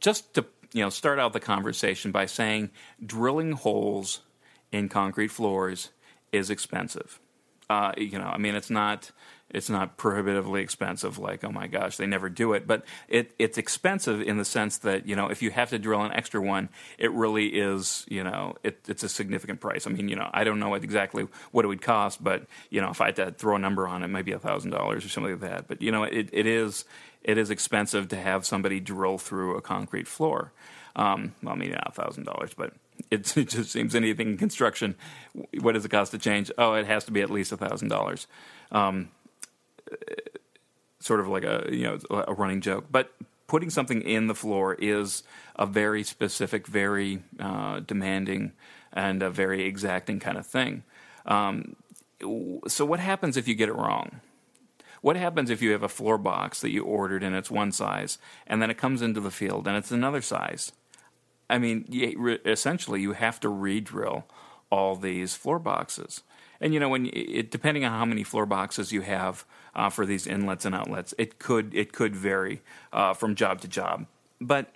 just 0.00 0.34
to 0.34 0.46
you 0.72 0.82
know, 0.82 0.90
start 0.90 1.18
out 1.18 1.32
the 1.32 1.40
conversation 1.40 2.10
by 2.10 2.26
saying 2.26 2.70
drilling 3.04 3.52
holes 3.52 4.20
in 4.72 4.88
concrete 4.88 5.28
floors 5.28 5.90
is 6.32 6.50
expensive. 6.50 7.20
Uh, 7.70 7.92
you 7.96 8.18
know, 8.18 8.26
I 8.26 8.38
mean, 8.38 8.56
it's 8.56 8.70
not 8.70 9.12
it's 9.54 9.70
not 9.70 9.96
prohibitively 9.96 10.60
expensive 10.60 11.18
like 11.18 11.44
oh 11.44 11.50
my 11.52 11.66
gosh 11.66 11.96
they 11.96 12.06
never 12.06 12.28
do 12.28 12.52
it. 12.52 12.66
But 12.66 12.84
it, 13.08 13.32
it's 13.38 13.58
expensive 13.58 14.20
in 14.20 14.36
the 14.36 14.44
sense 14.44 14.78
that 14.78 15.06
you 15.06 15.16
know 15.16 15.28
if 15.28 15.42
you 15.42 15.50
have 15.50 15.70
to 15.70 15.78
drill 15.78 16.02
an 16.02 16.12
extra 16.12 16.40
one 16.40 16.68
it 16.98 17.12
really 17.12 17.46
is 17.46 18.04
you 18.08 18.24
know 18.24 18.54
it, 18.62 18.80
it's 18.88 19.02
a 19.02 19.08
significant 19.08 19.60
price. 19.60 19.86
I 19.86 19.90
mean 19.90 20.08
you 20.08 20.16
know 20.16 20.28
i 20.32 20.44
don't 20.44 20.58
know 20.58 20.68
what 20.68 20.84
exactly 20.84 21.26
what 21.52 21.64
it 21.64 21.68
would 21.68 21.82
cost 21.82 22.22
but 22.22 22.46
you 22.70 22.80
know 22.80 22.90
if 22.90 23.00
i 23.00 23.06
had 23.06 23.16
to 23.16 23.30
throw 23.32 23.56
a 23.56 23.58
number 23.58 23.86
on 23.86 24.02
it 24.02 24.08
maybe 24.08 24.32
a 24.32 24.38
thousand 24.38 24.70
dollars 24.70 25.04
or 25.04 25.08
something 25.08 25.32
like 25.32 25.40
that. 25.40 25.68
But 25.68 25.80
you 25.80 25.92
know 25.92 26.02
it, 26.04 26.28
it 26.32 26.46
is 26.46 26.84
it 27.22 27.38
is 27.38 27.50
expensive 27.50 28.08
to 28.08 28.16
have 28.16 28.44
somebody 28.44 28.80
drill 28.80 29.18
through 29.18 29.56
a 29.56 29.62
concrete 29.62 30.08
floor. 30.08 30.52
Um, 30.96 31.34
well 31.42 31.56
maybe 31.56 31.72
not 31.72 31.88
a 31.88 31.92
thousand 31.92 32.24
dollars 32.24 32.50
but 32.56 32.74
it, 33.10 33.22
just 33.48 33.70
seems 33.70 33.94
anything 33.94 34.30
in 34.30 34.36
construction 34.36 34.94
what 35.60 35.72
does 35.72 35.84
it 35.84 35.90
cost 35.90 36.12
to 36.12 36.18
change? 36.18 36.50
Oh 36.58 36.74
it 36.74 36.86
has 36.86 37.04
to 37.04 37.12
be 37.12 37.20
at 37.20 37.30
least 37.30 37.52
a 37.52 37.56
thousand 37.56 37.88
dollars. 37.88 38.26
Um, 38.70 39.10
sort 40.98 41.20
of 41.20 41.28
like 41.28 41.44
a 41.44 41.68
you 41.70 41.84
know 41.84 41.98
a 42.10 42.34
running 42.34 42.60
joke, 42.60 42.86
but 42.90 43.12
putting 43.46 43.70
something 43.70 44.02
in 44.02 44.26
the 44.26 44.34
floor 44.34 44.74
is 44.80 45.22
a 45.56 45.66
very 45.66 46.02
specific, 46.02 46.66
very 46.66 47.22
uh, 47.38 47.80
demanding, 47.80 48.52
and 48.92 49.22
a 49.22 49.30
very 49.30 49.64
exacting 49.64 50.18
kind 50.18 50.38
of 50.38 50.46
thing. 50.46 50.82
Um, 51.26 51.76
so, 52.66 52.84
what 52.84 53.00
happens 53.00 53.36
if 53.36 53.46
you 53.46 53.54
get 53.54 53.68
it 53.68 53.74
wrong? 53.74 54.20
What 55.02 55.16
happens 55.16 55.50
if 55.50 55.60
you 55.60 55.72
have 55.72 55.82
a 55.82 55.88
floor 55.88 56.16
box 56.16 56.62
that 56.62 56.70
you 56.70 56.82
ordered 56.82 57.22
and 57.22 57.36
it's 57.36 57.50
one 57.50 57.72
size, 57.72 58.18
and 58.46 58.62
then 58.62 58.70
it 58.70 58.78
comes 58.78 59.02
into 59.02 59.20
the 59.20 59.30
field 59.30 59.68
and 59.68 59.76
it's 59.76 59.90
another 59.90 60.22
size? 60.22 60.72
I 61.50 61.58
mean, 61.58 61.86
essentially, 62.46 63.02
you 63.02 63.12
have 63.12 63.38
to 63.40 63.50
re-drill 63.50 64.24
all 64.70 64.96
these 64.96 65.36
floor 65.36 65.58
boxes. 65.58 66.22
And 66.64 66.72
you 66.72 66.80
know, 66.80 66.88
when 66.88 67.10
it, 67.12 67.50
depending 67.50 67.84
on 67.84 67.92
how 67.92 68.06
many 68.06 68.22
floor 68.22 68.46
boxes 68.46 68.90
you 68.90 69.02
have 69.02 69.44
uh, 69.74 69.90
for 69.90 70.06
these 70.06 70.26
inlets 70.26 70.64
and 70.64 70.74
outlets, 70.74 71.12
it 71.18 71.38
could 71.38 71.74
it 71.74 71.92
could 71.92 72.16
vary 72.16 72.62
uh, 72.90 73.12
from 73.12 73.34
job 73.34 73.60
to 73.60 73.68
job. 73.68 74.06
But 74.40 74.74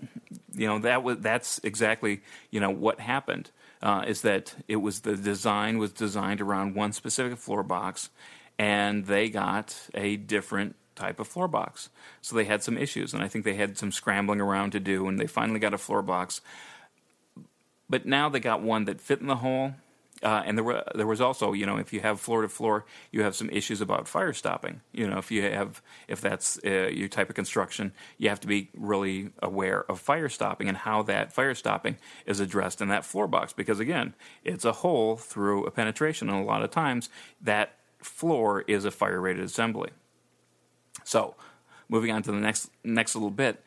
you 0.53 0.67
know 0.67 0.81
that 0.81 1.03
was 1.03 1.17
that's 1.21 1.59
exactly 1.65 2.21
you 2.51 2.61
know 2.61 2.69
what 2.69 3.01
happened 3.01 3.51
uh, 3.81 4.05
is 4.07 4.21
that 4.21 4.55
it 4.69 4.77
was 4.77 5.01
the 5.01 5.17
design 5.17 5.79
was 5.79 5.91
designed 5.91 6.43
around 6.43 6.75
one 6.75 6.93
specific 6.93 7.39
floor 7.39 7.63
box, 7.63 8.11
and 8.59 9.07
they 9.07 9.31
got 9.31 9.75
a 9.95 10.17
different 10.17 10.77
type 10.95 11.19
of 11.19 11.27
floor 11.27 11.49
box. 11.49 11.89
So 12.21 12.37
they 12.37 12.45
had 12.45 12.63
some 12.63 12.77
issues, 12.77 13.15
and 13.15 13.23
I 13.23 13.29
think 13.29 13.47
they 13.47 13.55
had 13.55 13.79
some 13.79 13.93
scrambling 13.93 14.43
around 14.43 14.73
to 14.73 14.81
do, 14.81 15.09
and 15.09 15.19
they 15.19 15.27
finally 15.27 15.59
got 15.59 15.73
a 15.73 15.79
floor 15.79 16.03
box. 16.03 16.43
But 17.89 18.05
now 18.05 18.29
they 18.29 18.41
got 18.41 18.61
one 18.61 18.85
that 18.85 19.01
fit 19.01 19.23
in 19.23 19.27
the 19.27 19.37
hole. 19.37 19.73
Uh, 20.23 20.43
and 20.45 20.59
there 20.59 20.65
were 20.65 20.83
there 20.95 21.07
was 21.07 21.21
also 21.21 21.53
you 21.53 21.65
know 21.65 21.77
if 21.77 21.93
you 21.93 22.01
have 22.01 22.19
floor 22.19 22.43
to 22.43 22.49
floor 22.49 22.85
you 23.13 23.23
have 23.23 23.37
some 23.37 23.49
issues 23.51 23.81
about 23.81 24.09
fire 24.09 24.33
stopping. 24.33 24.81
You 24.93 25.09
know 25.09 25.19
if 25.19 25.31
you 25.31 25.43
have 25.43 25.81
if 26.09 26.21
that's 26.21 26.59
uh, 26.65 26.89
your 26.93 27.09
type 27.09 27.29
of 27.29 27.37
construction 27.37 27.93
you 28.17 28.29
have 28.29 28.41
to 28.41 28.49
be 28.49 28.71
really 28.75 29.31
aware 29.43 29.85
of 29.91 30.01
fire 30.01 30.29
stopping 30.29 30.69
and 30.69 30.77
how 30.77 31.03
that 31.03 31.33
fire 31.33 31.55
stopping 31.55 31.97
is 32.27 32.41
addressed 32.41 32.81
in 32.81 32.89
that 32.89 33.05
floor 33.05 33.29
box. 33.29 33.53
Because 33.53 33.79
again 33.79 34.15
it's 34.45 34.65
a 34.65 34.73
hole 34.73 35.17
through 35.17 35.67
a 35.67 35.71
penetration 35.71 36.29
and 36.29 36.39
a 36.39 36.45
lot 36.45 36.63
of 36.63 36.71
times 36.71 37.09
that 37.41 37.77
floor 37.99 38.63
is 38.67 38.85
a 38.85 38.91
fire 38.91 39.21
rated 39.21 39.45
assembly. 39.45 39.91
So 41.05 41.37
moving 41.89 42.11
on 42.11 42.23
to 42.23 42.33
the 42.33 42.39
next 42.39 42.71
next 42.83 43.15
little 43.15 43.31
bit. 43.31 43.63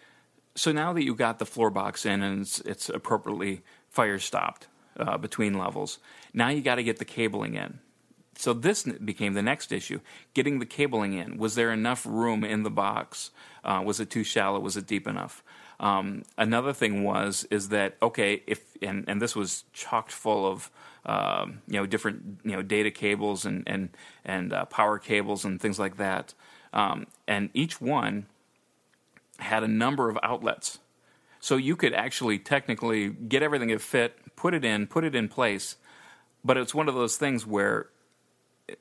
So 0.55 0.73
now 0.73 0.91
that 0.91 1.03
you 1.03 1.15
got 1.15 1.39
the 1.39 1.45
floor 1.45 1.69
box 1.69 2.05
in 2.05 2.21
and 2.21 2.41
it's, 2.41 2.59
it's 2.59 2.89
appropriately 2.89 3.61
fire 3.89 4.19
stopped 4.19 4.67
uh, 5.01 5.17
between 5.17 5.57
levels. 5.57 5.99
Now 6.33 6.49
you 6.49 6.61
got 6.61 6.75
to 6.75 6.83
get 6.83 6.99
the 6.99 7.05
cabling 7.05 7.55
in. 7.55 7.79
So 8.37 8.53
this 8.53 8.83
became 8.83 9.33
the 9.33 9.41
next 9.41 9.71
issue: 9.71 9.99
getting 10.33 10.59
the 10.59 10.65
cabling 10.65 11.13
in. 11.13 11.37
Was 11.37 11.55
there 11.55 11.71
enough 11.71 12.05
room 12.05 12.43
in 12.43 12.63
the 12.63 12.71
box? 12.71 13.31
Uh, 13.63 13.81
was 13.85 13.99
it 13.99 14.09
too 14.09 14.23
shallow? 14.23 14.59
Was 14.59 14.77
it 14.77 14.87
deep 14.87 15.07
enough? 15.07 15.43
Um, 15.79 16.23
another 16.37 16.73
thing 16.73 17.03
was 17.03 17.45
is 17.49 17.69
that 17.69 17.97
okay 18.01 18.43
if 18.45 18.61
and, 18.81 19.03
and 19.07 19.21
this 19.21 19.35
was 19.35 19.63
chocked 19.73 20.11
full 20.11 20.45
of 20.45 20.69
um, 21.05 21.61
you 21.67 21.79
know 21.79 21.85
different 21.85 22.39
you 22.43 22.51
know 22.51 22.61
data 22.61 22.91
cables 22.91 23.45
and 23.45 23.63
and 23.67 23.89
and 24.23 24.53
uh, 24.53 24.65
power 24.65 24.99
cables 24.99 25.43
and 25.43 25.59
things 25.59 25.79
like 25.79 25.97
that, 25.97 26.33
um, 26.71 27.07
and 27.27 27.49
each 27.53 27.81
one 27.81 28.27
had 29.39 29.63
a 29.63 29.67
number 29.67 30.09
of 30.09 30.17
outlets. 30.21 30.79
So 31.39 31.57
you 31.57 31.75
could 31.75 31.93
actually 31.93 32.37
technically 32.37 33.09
get 33.09 33.41
everything 33.41 33.69
to 33.69 33.79
fit, 33.79 34.15
put 34.41 34.55
it 34.55 34.65
in, 34.65 34.87
put 34.87 35.03
it 35.03 35.13
in 35.13 35.27
place, 35.29 35.75
but 36.43 36.57
it's 36.57 36.73
one 36.73 36.89
of 36.89 36.95
those 36.95 37.15
things 37.15 37.45
where 37.45 37.89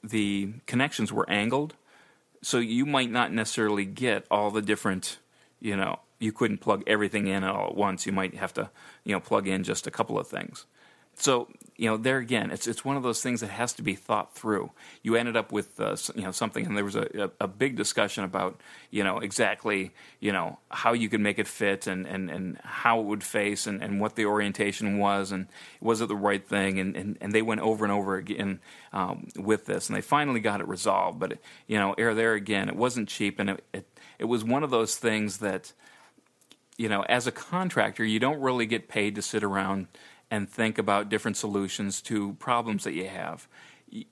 the 0.03 0.55
connections 0.67 1.13
were 1.13 1.29
angled, 1.29 1.75
so 2.41 2.57
you 2.57 2.87
might 2.87 3.11
not 3.11 3.31
necessarily 3.31 3.85
get 3.85 4.25
all 4.31 4.51
the 4.51 4.63
different, 4.63 5.19
you 5.61 5.77
know, 5.77 5.99
you 6.19 6.33
couldn't 6.33 6.63
plug 6.63 6.83
everything 6.87 7.27
in 7.27 7.45
all 7.45 7.69
at 7.69 7.77
once. 7.77 8.07
You 8.07 8.13
might 8.13 8.35
have 8.37 8.55
to, 8.55 8.71
you 9.05 9.13
know, 9.13 9.21
plug 9.21 9.47
in 9.47 9.63
just 9.63 9.87
a 9.87 9.91
couple 9.91 10.19
of 10.19 10.27
things. 10.27 10.65
So 11.17 11.49
you 11.81 11.89
know, 11.89 11.97
there 11.97 12.19
again, 12.19 12.51
it's 12.51 12.67
it's 12.67 12.85
one 12.85 12.99
of 12.99 13.03
those 13.03 13.23
things 13.23 13.41
that 13.41 13.49
has 13.49 13.73
to 13.73 13.83
be 13.83 13.95
thought 13.95 14.35
through. 14.35 14.71
You 15.03 15.17
ended 15.17 15.35
up 15.35 15.51
with 15.51 15.81
uh, 15.81 15.97
you 16.15 16.21
know 16.21 16.31
something, 16.31 16.67
and 16.67 16.77
there 16.77 16.85
was 16.85 16.95
a, 16.95 17.31
a, 17.41 17.45
a, 17.45 17.49
big 17.49 17.75
discussion 17.75 18.23
about 18.23 18.61
you 18.91 19.03
know 19.03 19.19
exactly 19.19 19.93
you 20.21 20.31
know 20.31 20.59
how 20.71 20.93
you 20.93 21.09
could 21.09 21.21
make 21.21 21.39
it 21.39 21.49
fit 21.49 21.87
and 21.87 22.07
and, 22.07 22.31
and 22.31 22.59
how 22.65 23.01
it 23.01 23.07
would 23.07 23.25
face 23.25 23.67
and, 23.67 23.83
and 23.83 23.99
what 23.99 24.15
the 24.15 24.27
orientation 24.27 24.99
was 24.99 25.33
and 25.33 25.47
was 25.81 26.03
it 26.03 26.09
the 26.09 26.15
right 26.15 26.47
thing 26.47 26.79
and, 26.79 26.95
and, 26.95 27.17
and 27.23 27.33
they 27.33 27.41
went 27.41 27.63
over 27.63 27.83
and 27.83 27.93
over 27.93 28.17
again 28.17 28.61
um, 28.93 29.29
with 29.35 29.65
this, 29.65 29.89
and 29.89 29.97
they 29.97 30.03
finally 30.03 30.41
got 30.41 30.61
it 30.61 30.69
resolved. 30.69 31.19
But 31.19 31.39
you 31.67 31.79
know, 31.79 31.95
air 31.95 32.15
there 32.15 32.35
again, 32.35 32.69
it 32.69 32.77
wasn't 32.77 33.09
cheap, 33.09 33.39
and 33.39 33.49
it, 33.49 33.65
it 33.73 33.87
it 34.19 34.25
was 34.27 34.45
one 34.45 34.63
of 34.63 34.71
those 34.71 34.97
things 34.97 35.39
that 35.39 35.73
you 36.77 36.91
know, 36.91 37.03
as 37.09 37.27
a 37.27 37.33
contractor, 37.33 38.05
you 38.05 38.19
don't 38.19 38.41
really 38.41 38.67
get 38.67 38.89
paid 38.89 39.15
to 39.15 39.23
sit 39.23 39.43
around 39.43 39.87
and 40.31 40.49
think 40.49 40.79
about 40.79 41.09
different 41.09 41.37
solutions 41.37 42.01
to 42.03 42.35
problems 42.35 42.85
that 42.85 42.93
you 42.93 43.09
have. 43.09 43.49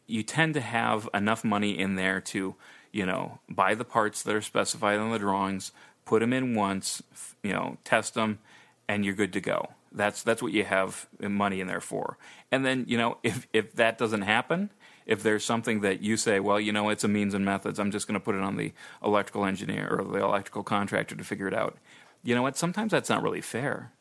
You 0.07 0.23
tend 0.23 0.55
to 0.55 0.61
have 0.61 1.09
enough 1.15 1.45
money 1.45 1.79
in 1.79 1.95
there 1.95 2.21
to, 2.23 2.57
you 2.93 3.07
know, 3.07 3.39
buy 3.49 3.75
the 3.75 3.85
parts 3.85 4.23
that 4.23 4.35
are 4.35 4.43
specified 4.43 4.99
on 4.99 5.13
the 5.13 5.19
drawings, 5.19 5.71
put 6.05 6.21
them 6.21 6.33
in 6.33 6.55
once, 6.55 7.03
you 7.43 7.53
know, 7.53 7.79
test 7.85 8.15
them, 8.15 8.41
and 8.89 9.05
you're 9.05 9.15
good 9.15 9.33
to 9.35 9.41
go. 9.41 9.69
That's 9.93 10.23
that's 10.23 10.43
what 10.43 10.53
you 10.53 10.65
have 10.65 11.07
uh, 11.23 11.29
money 11.29 11.61
in 11.61 11.67
there 11.69 11.81
for. 11.81 12.19
And 12.51 12.67
then, 12.67 12.85
you 12.89 12.99
know, 12.99 13.19
if 13.23 13.47
if 13.53 13.75
that 13.75 13.99
doesn't 13.99 14.23
happen, 14.23 14.71
if 15.07 15.23
there's 15.23 15.45
something 15.45 15.81
that 15.83 16.03
you 16.03 16.17
say, 16.17 16.41
well, 16.41 16.61
you 16.61 16.73
know, 16.73 16.91
it's 16.91 17.05
a 17.05 17.09
means 17.09 17.33
and 17.33 17.45
methods, 17.45 17.79
I'm 17.79 17.91
just 17.91 18.07
going 18.07 18.19
to 18.19 18.25
put 18.25 18.35
it 18.35 18.43
on 18.43 18.57
the 18.57 18.73
electrical 19.03 19.45
engineer 19.45 19.89
or 19.99 20.05
the 20.05 20.23
electrical 20.23 20.63
contractor 20.63 21.15
to 21.15 21.25
figure 21.25 21.49
it 21.49 21.55
out. 21.55 21.79
You 22.23 22.35
know 22.35 22.43
what? 22.43 22.57
Sometimes 22.57 22.91
that's 22.91 23.09
not 23.09 23.23
really 23.23 23.41
fair 23.41 23.93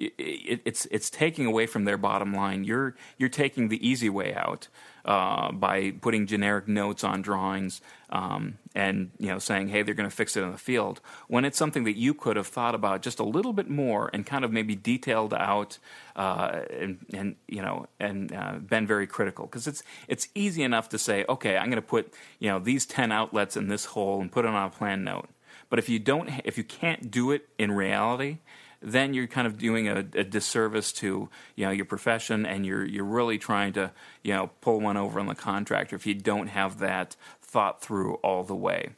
it, 0.00 0.62
it's 0.64 0.86
it's 0.86 1.10
taking 1.10 1.46
away 1.46 1.66
from 1.66 1.84
their 1.84 1.96
bottom 1.96 2.32
line. 2.32 2.64
You're 2.64 2.94
you're 3.18 3.28
taking 3.28 3.68
the 3.68 3.86
easy 3.86 4.08
way 4.08 4.34
out 4.34 4.68
uh, 5.04 5.52
by 5.52 5.92
putting 5.92 6.26
generic 6.26 6.68
notes 6.68 7.04
on 7.04 7.22
drawings 7.22 7.80
um, 8.10 8.58
and 8.74 9.10
you 9.18 9.28
know 9.28 9.38
saying, 9.38 9.68
hey, 9.68 9.82
they're 9.82 9.94
going 9.94 10.08
to 10.08 10.14
fix 10.14 10.36
it 10.36 10.42
in 10.42 10.50
the 10.50 10.58
field. 10.58 11.00
When 11.28 11.44
it's 11.44 11.58
something 11.58 11.84
that 11.84 11.96
you 11.96 12.14
could 12.14 12.36
have 12.36 12.46
thought 12.46 12.74
about 12.74 13.02
just 13.02 13.18
a 13.18 13.24
little 13.24 13.52
bit 13.52 13.68
more 13.68 14.10
and 14.12 14.24
kind 14.24 14.44
of 14.44 14.52
maybe 14.52 14.74
detailed 14.74 15.34
out 15.34 15.78
uh, 16.16 16.62
and, 16.70 16.98
and, 17.12 17.36
you 17.46 17.62
know 17.62 17.86
and 17.98 18.32
uh, 18.34 18.54
been 18.54 18.86
very 18.86 19.06
critical 19.06 19.46
because 19.46 19.66
it's 19.66 19.82
it's 20.08 20.28
easy 20.34 20.62
enough 20.62 20.88
to 20.90 20.98
say, 20.98 21.24
okay, 21.28 21.56
I'm 21.56 21.66
going 21.66 21.76
to 21.76 21.82
put 21.82 22.12
you 22.38 22.48
know 22.48 22.58
these 22.58 22.86
ten 22.86 23.12
outlets 23.12 23.56
in 23.56 23.68
this 23.68 23.84
hole 23.86 24.20
and 24.20 24.32
put 24.32 24.44
it 24.44 24.48
on 24.48 24.66
a 24.66 24.70
plan 24.70 25.04
note. 25.04 25.28
But 25.68 25.78
if 25.78 25.88
you 25.88 25.98
don't, 26.00 26.28
if 26.44 26.58
you 26.58 26.64
can't 26.64 27.10
do 27.10 27.30
it 27.30 27.48
in 27.56 27.70
reality, 27.70 28.38
then 28.82 29.12
you're 29.12 29.26
kind 29.26 29.46
of 29.46 29.58
doing 29.58 29.88
a, 29.88 29.98
a, 29.98 30.24
disservice 30.24 30.92
to 30.92 31.28
you 31.54 31.66
know 31.66 31.70
your 31.70 31.84
profession, 31.84 32.46
and 32.46 32.64
you're 32.64 32.84
you're 32.84 33.04
really 33.04 33.38
trying 33.38 33.72
to 33.74 33.92
you 34.22 34.32
know 34.32 34.50
pull 34.60 34.80
one 34.80 34.96
over 34.96 35.20
on 35.20 35.26
the 35.26 35.34
contractor 35.34 35.96
if 35.96 36.06
you 36.06 36.14
don't 36.14 36.48
have 36.48 36.78
that 36.78 37.16
thought 37.42 37.82
through 37.82 38.14
all 38.16 38.42
the 38.42 38.54
way. 38.54 38.90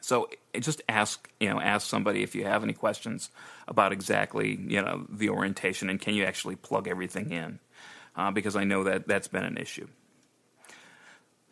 So 0.00 0.28
just 0.58 0.80
ask 0.88 1.28
you 1.40 1.48
know 1.48 1.60
ask 1.60 1.88
somebody 1.88 2.22
if 2.22 2.34
you 2.34 2.44
have 2.44 2.62
any 2.62 2.72
questions 2.72 3.30
about 3.66 3.92
exactly 3.92 4.58
you 4.68 4.80
know 4.80 5.06
the 5.08 5.30
orientation 5.30 5.90
and 5.90 6.00
can 6.00 6.14
you 6.14 6.24
actually 6.24 6.56
plug 6.56 6.86
everything 6.86 7.32
in, 7.32 7.58
uh, 8.14 8.30
because 8.30 8.54
I 8.54 8.64
know 8.64 8.84
that 8.84 9.08
that's 9.08 9.28
been 9.28 9.44
an 9.44 9.56
issue. 9.56 9.88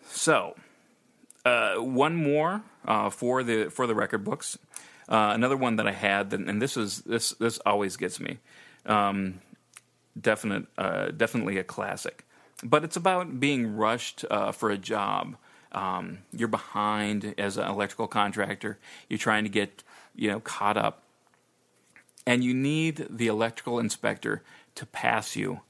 So. 0.08 0.54
Uh, 1.44 1.76
one 1.76 2.16
more 2.16 2.60
uh, 2.86 3.08
for 3.08 3.44
the 3.44 3.68
for 3.70 3.86
the 3.86 3.94
record 3.94 4.24
books. 4.24 4.58
Uh, 5.08 5.30
another 5.34 5.56
one 5.56 5.76
that 5.76 5.86
I 5.86 5.92
had, 5.92 6.32
and 6.32 6.60
this 6.60 6.76
is 6.76 6.98
this 7.02 7.30
this 7.30 7.58
always 7.64 7.96
gets 7.96 8.18
me. 8.18 8.38
Um, 8.86 9.40
definite, 10.20 10.66
uh, 10.76 11.08
definitely 11.08 11.58
a 11.58 11.64
classic. 11.64 12.24
But 12.64 12.84
it's 12.84 12.96
about 12.96 13.38
being 13.38 13.76
rushed 13.76 14.24
uh, 14.30 14.52
for 14.52 14.70
a 14.70 14.78
job. 14.78 15.36
Um, 15.72 16.18
you're 16.32 16.48
behind 16.48 17.34
as 17.38 17.56
an 17.56 17.68
electrical 17.68 18.08
contractor. 18.08 18.78
You're 19.08 19.18
trying 19.18 19.44
to 19.44 19.50
get 19.50 19.84
you 20.14 20.30
know 20.30 20.40
caught 20.40 20.76
up, 20.76 21.02
and 22.26 22.42
you 22.42 22.52
need 22.52 23.06
the 23.08 23.28
electrical 23.28 23.78
inspector 23.78 24.42
to 24.74 24.86
pass 24.86 25.36
you. 25.36 25.60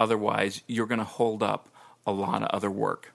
Otherwise, 0.00 0.62
you're 0.66 0.86
going 0.86 0.98
to 0.98 1.04
hold 1.04 1.42
up 1.42 1.68
a 2.06 2.12
lot 2.12 2.42
of 2.42 2.48
other 2.48 2.70
work. 2.70 3.12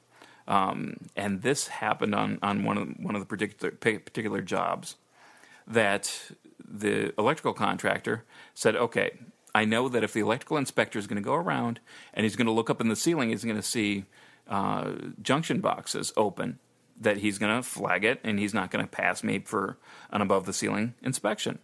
Um, 0.48 0.98
and 1.15 1.44
this 1.44 1.67
happened 1.67 2.13
on, 2.13 2.39
on 2.41 2.63
one 2.63 2.78
of 2.78 2.89
one 3.00 3.15
of 3.15 3.22
the 3.22 3.26
particular 3.26 3.72
particular 3.72 4.41
jobs 4.41 4.96
that 5.67 6.32
the 6.63 7.13
electrical 7.17 7.54
contractor 7.54 8.24
said, 8.54 8.76
okay, 8.76 9.19
I 9.54 9.65
know 9.65 9.89
that 9.89 10.04
if 10.04 10.13
the 10.13 10.21
electrical 10.21 10.58
inspector 10.58 10.97
is 10.97 11.08
going 11.08 11.21
to 11.21 11.26
go 11.26 11.34
around 11.34 11.80
and 12.13 12.24
he's 12.24 12.36
going 12.36 12.47
to 12.47 12.54
look 12.54 12.69
up 12.69 12.82
in 12.82 12.88
the 12.88 12.95
ceiling, 12.95 13.30
he's 13.30 13.43
going 13.43 13.58
to 13.58 13.62
see 13.62 14.06
uh, 14.47 14.93
junction 15.21 15.60
boxes 15.60 16.13
open, 16.15 16.60
that 17.00 17.17
he's 17.17 17.38
going 17.38 17.56
to 17.56 17.63
flag 17.63 18.04
it 18.04 18.19
and 18.24 18.39
he's 18.39 18.54
not 18.54 18.71
going 18.71 18.86
to 18.86 18.89
pass 18.89 19.24
me 19.24 19.39
for 19.39 19.78
an 20.12 20.21
above 20.21 20.45
the 20.45 20.54
ceiling 20.54 20.93
inspection. 21.02 21.60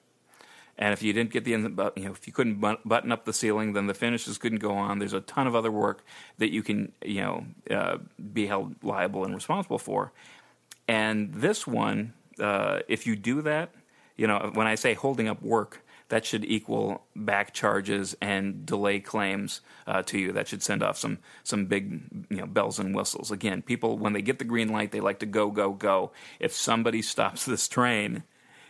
And 0.79 0.93
if 0.93 1.01
you 1.01 1.11
didn't 1.11 1.31
get 1.31 1.43
the, 1.43 1.51
you 1.51 1.57
know, 2.05 2.11
if 2.11 2.27
you 2.27 2.33
couldn't 2.33 2.59
button 2.59 3.11
up 3.11 3.25
the 3.25 3.33
ceiling, 3.33 3.73
then 3.73 3.87
the 3.87 3.95
finishes 3.95 4.37
couldn't 4.37 4.59
go 4.59 4.73
on. 4.73 4.99
There's 4.99 5.13
a 5.13 5.21
ton 5.21 5.47
of 5.47 5.55
other 5.55 5.71
work 5.71 6.03
that 6.37 6.51
you 6.51 6.61
can, 6.61 6.91
you 7.03 7.21
know, 7.21 7.45
uh, 7.71 7.97
be 8.33 8.45
held 8.45 8.75
liable 8.83 9.25
and 9.25 9.33
responsible 9.33 9.79
for. 9.79 10.11
And 10.87 11.33
this 11.33 11.65
one, 11.65 12.13
uh, 12.39 12.79
if 12.87 13.07
you 13.07 13.15
do 13.15 13.41
that, 13.41 13.71
you 14.17 14.27
know, 14.27 14.51
when 14.53 14.67
I 14.67 14.75
say 14.75 14.93
holding 14.93 15.27
up 15.27 15.41
work, 15.41 15.83
that 16.09 16.25
should 16.25 16.45
equal 16.45 17.05
back 17.15 17.53
charges 17.53 18.15
and 18.21 18.65
delay 18.65 18.99
claims 18.99 19.61
uh, 19.85 20.01
to 20.03 20.17
you. 20.17 20.31
That 20.31 20.47
should 20.47 20.63
send 20.63 20.81
off 20.81 20.97
some 20.97 21.19
some 21.43 21.65
big 21.65 22.01
you 22.29 22.37
know 22.37 22.45
bells 22.45 22.79
and 22.79 22.95
whistles. 22.95 23.31
Again, 23.31 23.61
people 23.61 23.97
when 23.97 24.13
they 24.13 24.21
get 24.21 24.39
the 24.39 24.45
green 24.45 24.69
light, 24.69 24.91
they 24.91 24.99
like 24.99 25.19
to 25.19 25.25
go 25.25 25.51
go 25.51 25.71
go. 25.71 26.11
If 26.39 26.53
somebody 26.53 27.01
stops 27.01 27.45
this 27.45 27.67
train 27.67 28.23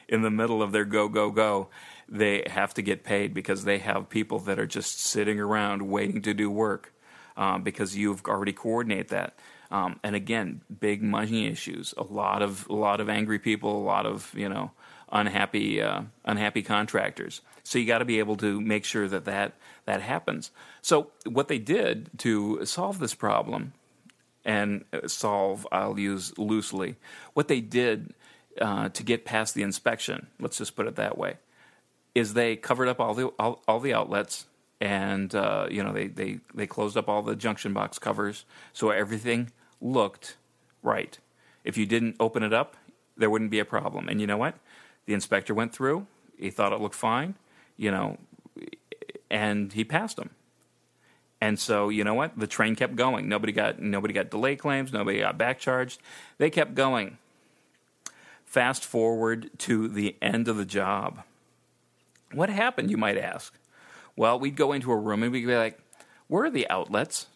in 0.07 0.21
the 0.21 0.31
middle 0.31 0.61
of 0.63 0.71
their 0.71 0.85
go 0.85 1.07
go 1.07 1.29
go, 1.29 1.69
they 2.09 2.43
have 2.47 2.73
to 2.75 2.81
get 2.81 3.03
paid 3.03 3.33
because 3.33 3.65
they 3.65 3.77
have 3.79 4.09
people 4.09 4.39
that 4.39 4.59
are 4.59 4.67
just 4.67 4.99
sitting 4.99 5.39
around 5.39 5.87
waiting 5.89 6.21
to 6.23 6.33
do 6.33 6.49
work 6.49 6.93
um, 7.35 7.61
because 7.61 7.95
you've 7.95 8.25
already 8.25 8.53
coordinated 8.53 9.09
that. 9.09 9.37
Um, 9.69 9.99
and 10.01 10.15
again, 10.15 10.61
big 10.79 11.03
money 11.03 11.47
issues. 11.47 11.93
A 11.97 12.03
lot 12.03 12.41
of 12.41 12.67
a 12.69 12.73
lot 12.73 12.99
of 12.99 13.09
angry 13.09 13.37
people. 13.37 13.77
A 13.77 13.83
lot 13.83 14.05
of 14.07 14.33
you 14.35 14.49
know 14.49 14.71
unhappy 15.11 15.81
uh, 15.81 16.03
unhappy 16.25 16.63
contractors. 16.63 17.41
So 17.63 17.79
you 17.79 17.85
got 17.85 17.99
to 17.99 18.05
be 18.05 18.19
able 18.19 18.37
to 18.37 18.61
make 18.61 18.85
sure 18.85 19.07
that, 19.07 19.25
that 19.25 19.53
that 19.85 20.01
happens. 20.01 20.51
So 20.81 21.11
what 21.25 21.47
they 21.47 21.59
did 21.59 22.09
to 22.19 22.65
solve 22.65 22.99
this 22.99 23.13
problem, 23.13 23.73
and 24.45 24.85
uh, 24.93 25.07
solve, 25.07 25.67
I'll 25.71 25.99
use 25.99 26.37
loosely. 26.37 26.95
What 27.33 27.47
they 27.47 27.61
did 27.61 28.13
uh, 28.59 28.89
to 28.89 29.03
get 29.03 29.25
past 29.25 29.53
the 29.53 29.63
inspection, 29.63 30.27
let's 30.39 30.57
just 30.57 30.75
put 30.75 30.87
it 30.87 30.95
that 30.95 31.17
way, 31.17 31.35
is 32.15 32.33
they 32.33 32.55
covered 32.55 32.87
up 32.87 32.99
all 32.99 33.13
the 33.13 33.27
all, 33.39 33.61
all 33.67 33.79
the 33.79 33.93
outlets 33.93 34.45
and 34.79 35.33
uh, 35.33 35.67
you 35.69 35.83
know 35.83 35.91
they, 35.91 36.07
they 36.07 36.39
they 36.53 36.67
closed 36.67 36.97
up 36.97 37.09
all 37.09 37.21
the 37.21 37.35
junction 37.35 37.73
box 37.73 37.97
covers 37.97 38.45
so 38.73 38.89
everything 38.89 39.51
looked 39.81 40.37
right. 40.83 41.17
If 41.63 41.77
you 41.77 41.85
didn't 41.85 42.15
open 42.19 42.43
it 42.43 42.53
up, 42.53 42.77
there 43.17 43.29
wouldn't 43.29 43.51
be 43.51 43.59
a 43.59 43.65
problem. 43.65 44.07
And 44.07 44.21
you 44.21 44.27
know 44.27 44.37
what? 44.37 44.55
The 45.07 45.15
inspector 45.15 45.55
went 45.55 45.73
through. 45.73 46.05
He 46.37 46.51
thought 46.51 46.71
it 46.71 46.79
looked 46.79 46.95
fine. 46.95 47.33
You 47.75 47.89
know, 47.89 48.17
and 49.29 49.73
he 49.73 49.83
passed 49.83 50.17
them. 50.17 50.31
And 51.39 51.59
so, 51.59 51.89
you 51.89 52.03
know 52.03 52.13
what? 52.13 52.37
The 52.37 52.47
train 52.47 52.75
kept 52.75 52.95
going. 52.95 53.29
Nobody 53.29 53.53
got 53.53 53.79
nobody 53.79 54.13
got 54.13 54.29
delay 54.29 54.55
claims, 54.55 54.91
nobody 54.91 55.19
got 55.19 55.37
back 55.37 55.59
charged. 55.59 56.01
They 56.37 56.49
kept 56.49 56.75
going. 56.75 57.17
Fast 58.45 58.83
forward 58.83 59.51
to 59.59 59.87
the 59.87 60.15
end 60.21 60.47
of 60.47 60.57
the 60.57 60.65
job. 60.65 61.23
What 62.33 62.49
happened, 62.49 62.89
you 62.89 62.97
might 62.97 63.17
ask? 63.17 63.53
Well, 64.15 64.39
we'd 64.39 64.55
go 64.55 64.71
into 64.71 64.91
a 64.91 64.97
room 64.97 65.21
and 65.21 65.31
we'd 65.31 65.45
be 65.45 65.55
like, 65.55 65.79
"Where 66.27 66.45
are 66.45 66.49
the 66.49 66.69
outlets?" 66.69 67.27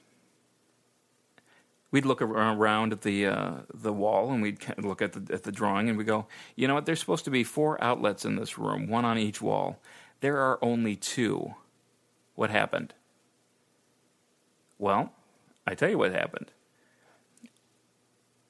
We'd 1.92 2.06
look 2.06 2.22
around 2.22 2.94
at 2.94 3.02
the 3.02 3.26
uh, 3.28 3.52
the 3.74 3.92
wall 3.92 4.32
and 4.32 4.42
we'd 4.42 4.60
look 4.78 5.02
at 5.02 5.12
the 5.12 5.34
at 5.34 5.44
the 5.44 5.52
drawing 5.52 5.90
and 5.90 5.98
we 5.98 6.06
go, 6.06 6.26
"You 6.56 6.68
know 6.68 6.76
what? 6.76 6.86
There's 6.86 7.02
supposed 7.02 7.26
to 7.26 7.32
be 7.32 7.44
four 7.44 7.82
outlets 7.84 8.24
in 8.24 8.38
this 8.38 8.58
room, 8.58 8.88
one 8.88 9.04
on 9.04 9.18
each 9.18 9.42
wall. 9.42 9.80
There 10.22 10.38
are 10.38 10.58
only 10.62 10.96
two. 10.96 11.56
What 12.36 12.50
happened?" 12.50 12.94
Well, 14.80 15.12
I 15.68 15.76
tell 15.76 15.90
you 15.90 15.98
what 15.98 16.14
happened. 16.14 16.52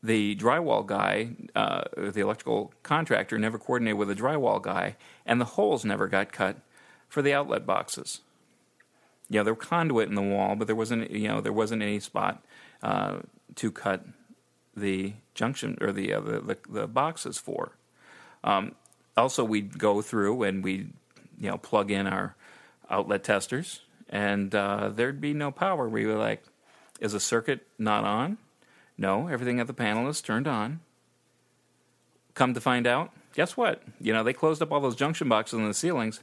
The 0.04 0.36
drywall 0.36 0.86
guy, 0.86 1.32
uh, 1.56 1.84
the 1.96 2.22
electrical 2.22 2.74
contractor, 2.84 3.38
never 3.38 3.60
coordinated 3.60 3.98
with 3.98 4.08
the 4.08 4.16
drywall 4.16 4.62
guy, 4.62 4.96
and 5.26 5.42
the 5.42 5.46
holes 5.46 5.84
never 5.84 6.08
got 6.08 6.32
cut 6.32 6.58
for 7.08 7.22
the 7.22 7.34
outlet 7.34 7.66
boxes. 7.66 8.22
You 9.30 9.40
know, 9.40 9.44
there 9.44 9.54
were 9.54 9.60
conduit 9.60 10.10
in 10.10 10.16
the 10.16 10.22
wall, 10.22 10.56
but 10.56 10.68
there 10.68 10.76
wasn't, 10.76 11.12
you 11.12 11.28
know, 11.28 11.42
there 11.42 11.54
wasn't 11.54 11.82
any 11.82 12.00
spot 12.00 12.44
uh, 12.84 13.20
to 13.56 13.72
cut 13.72 14.06
the 14.76 15.14
junction 15.34 15.78
or 15.82 15.92
the, 15.92 16.14
uh, 16.14 16.20
the, 16.20 16.58
the, 16.70 16.88
boxes 16.88 17.38
for. 17.38 17.78
Um, 18.44 18.76
also, 19.18 19.44
we'd 19.44 19.78
go 19.78 20.02
through 20.02 20.44
and 20.44 20.64
we'd, 20.64 20.94
you 21.40 21.50
know, 21.50 21.58
plug 21.58 21.92
in 21.92 22.08
our 22.08 22.36
outlet 22.90 23.24
testers 23.24 23.82
and 24.12 24.54
uh, 24.54 24.90
there'd 24.90 25.22
be 25.22 25.34
no 25.34 25.52
power. 25.52 25.88
We 25.88 26.06
were 26.06 26.18
like, 26.18 26.44
is 27.00 27.14
the 27.14 27.20
circuit 27.20 27.66
not 27.80 28.04
on? 28.04 28.38
No, 28.98 29.28
everything 29.28 29.60
at 29.60 29.68
the 29.68 29.74
panel 29.74 30.08
is 30.10 30.22
turned 30.22 30.48
on. 30.48 30.82
Come 32.34 32.54
to 32.54 32.62
find 32.62 32.86
out, 32.86 33.12
guess 33.34 33.58
what? 33.58 33.82
You 34.00 34.14
know, 34.14 34.24
they 34.24 34.34
closed 34.34 34.62
up 34.62 34.72
all 34.72 34.80
those 34.80 34.96
junction 34.96 35.28
boxes 35.28 35.60
in 35.60 35.68
the 35.68 35.74
ceilings. 35.74 36.22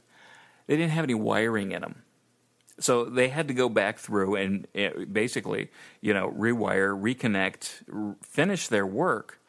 They 0.67 0.77
didn't 0.77 0.91
have 0.91 1.03
any 1.03 1.15
wiring 1.15 1.71
in 1.71 1.81
them. 1.81 2.03
So 2.79 3.05
they 3.05 3.29
had 3.29 3.47
to 3.49 3.53
go 3.53 3.69
back 3.69 3.99
through 3.99 4.35
and 4.35 4.67
eh, 4.73 4.91
basically, 5.11 5.69
you 6.01 6.13
know, 6.13 6.31
rewire, 6.31 6.99
reconnect, 6.99 8.15
finish 8.23 8.67
their 8.67 8.85
work 8.85 9.39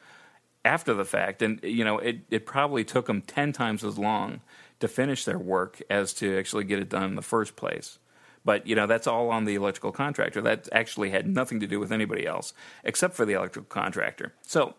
after 0.65 0.93
the 0.93 1.05
fact. 1.05 1.41
And, 1.41 1.59
you 1.63 1.83
know, 1.83 1.97
it, 1.97 2.19
it 2.29 2.45
probably 2.45 2.83
took 2.83 3.07
them 3.07 3.21
10 3.21 3.53
times 3.53 3.83
as 3.83 3.97
long 3.97 4.41
to 4.81 4.87
finish 4.87 5.25
their 5.25 5.39
work 5.39 5.81
as 5.89 6.13
to 6.15 6.37
actually 6.37 6.65
get 6.65 6.79
it 6.79 6.89
done 6.89 7.03
in 7.03 7.15
the 7.15 7.21
first 7.21 7.55
place. 7.55 7.99
But 8.43 8.65
you 8.67 8.75
know 8.75 8.87
that's 8.87 9.07
all 9.07 9.29
on 9.29 9.45
the 9.45 9.55
electrical 9.55 9.91
contractor. 9.91 10.41
That 10.41 10.67
actually 10.71 11.11
had 11.11 11.27
nothing 11.27 11.59
to 11.59 11.67
do 11.67 11.79
with 11.79 11.91
anybody 11.91 12.25
else 12.25 12.53
except 12.83 13.13
for 13.13 13.25
the 13.25 13.33
electrical 13.33 13.69
contractor. 13.69 14.33
So 14.41 14.75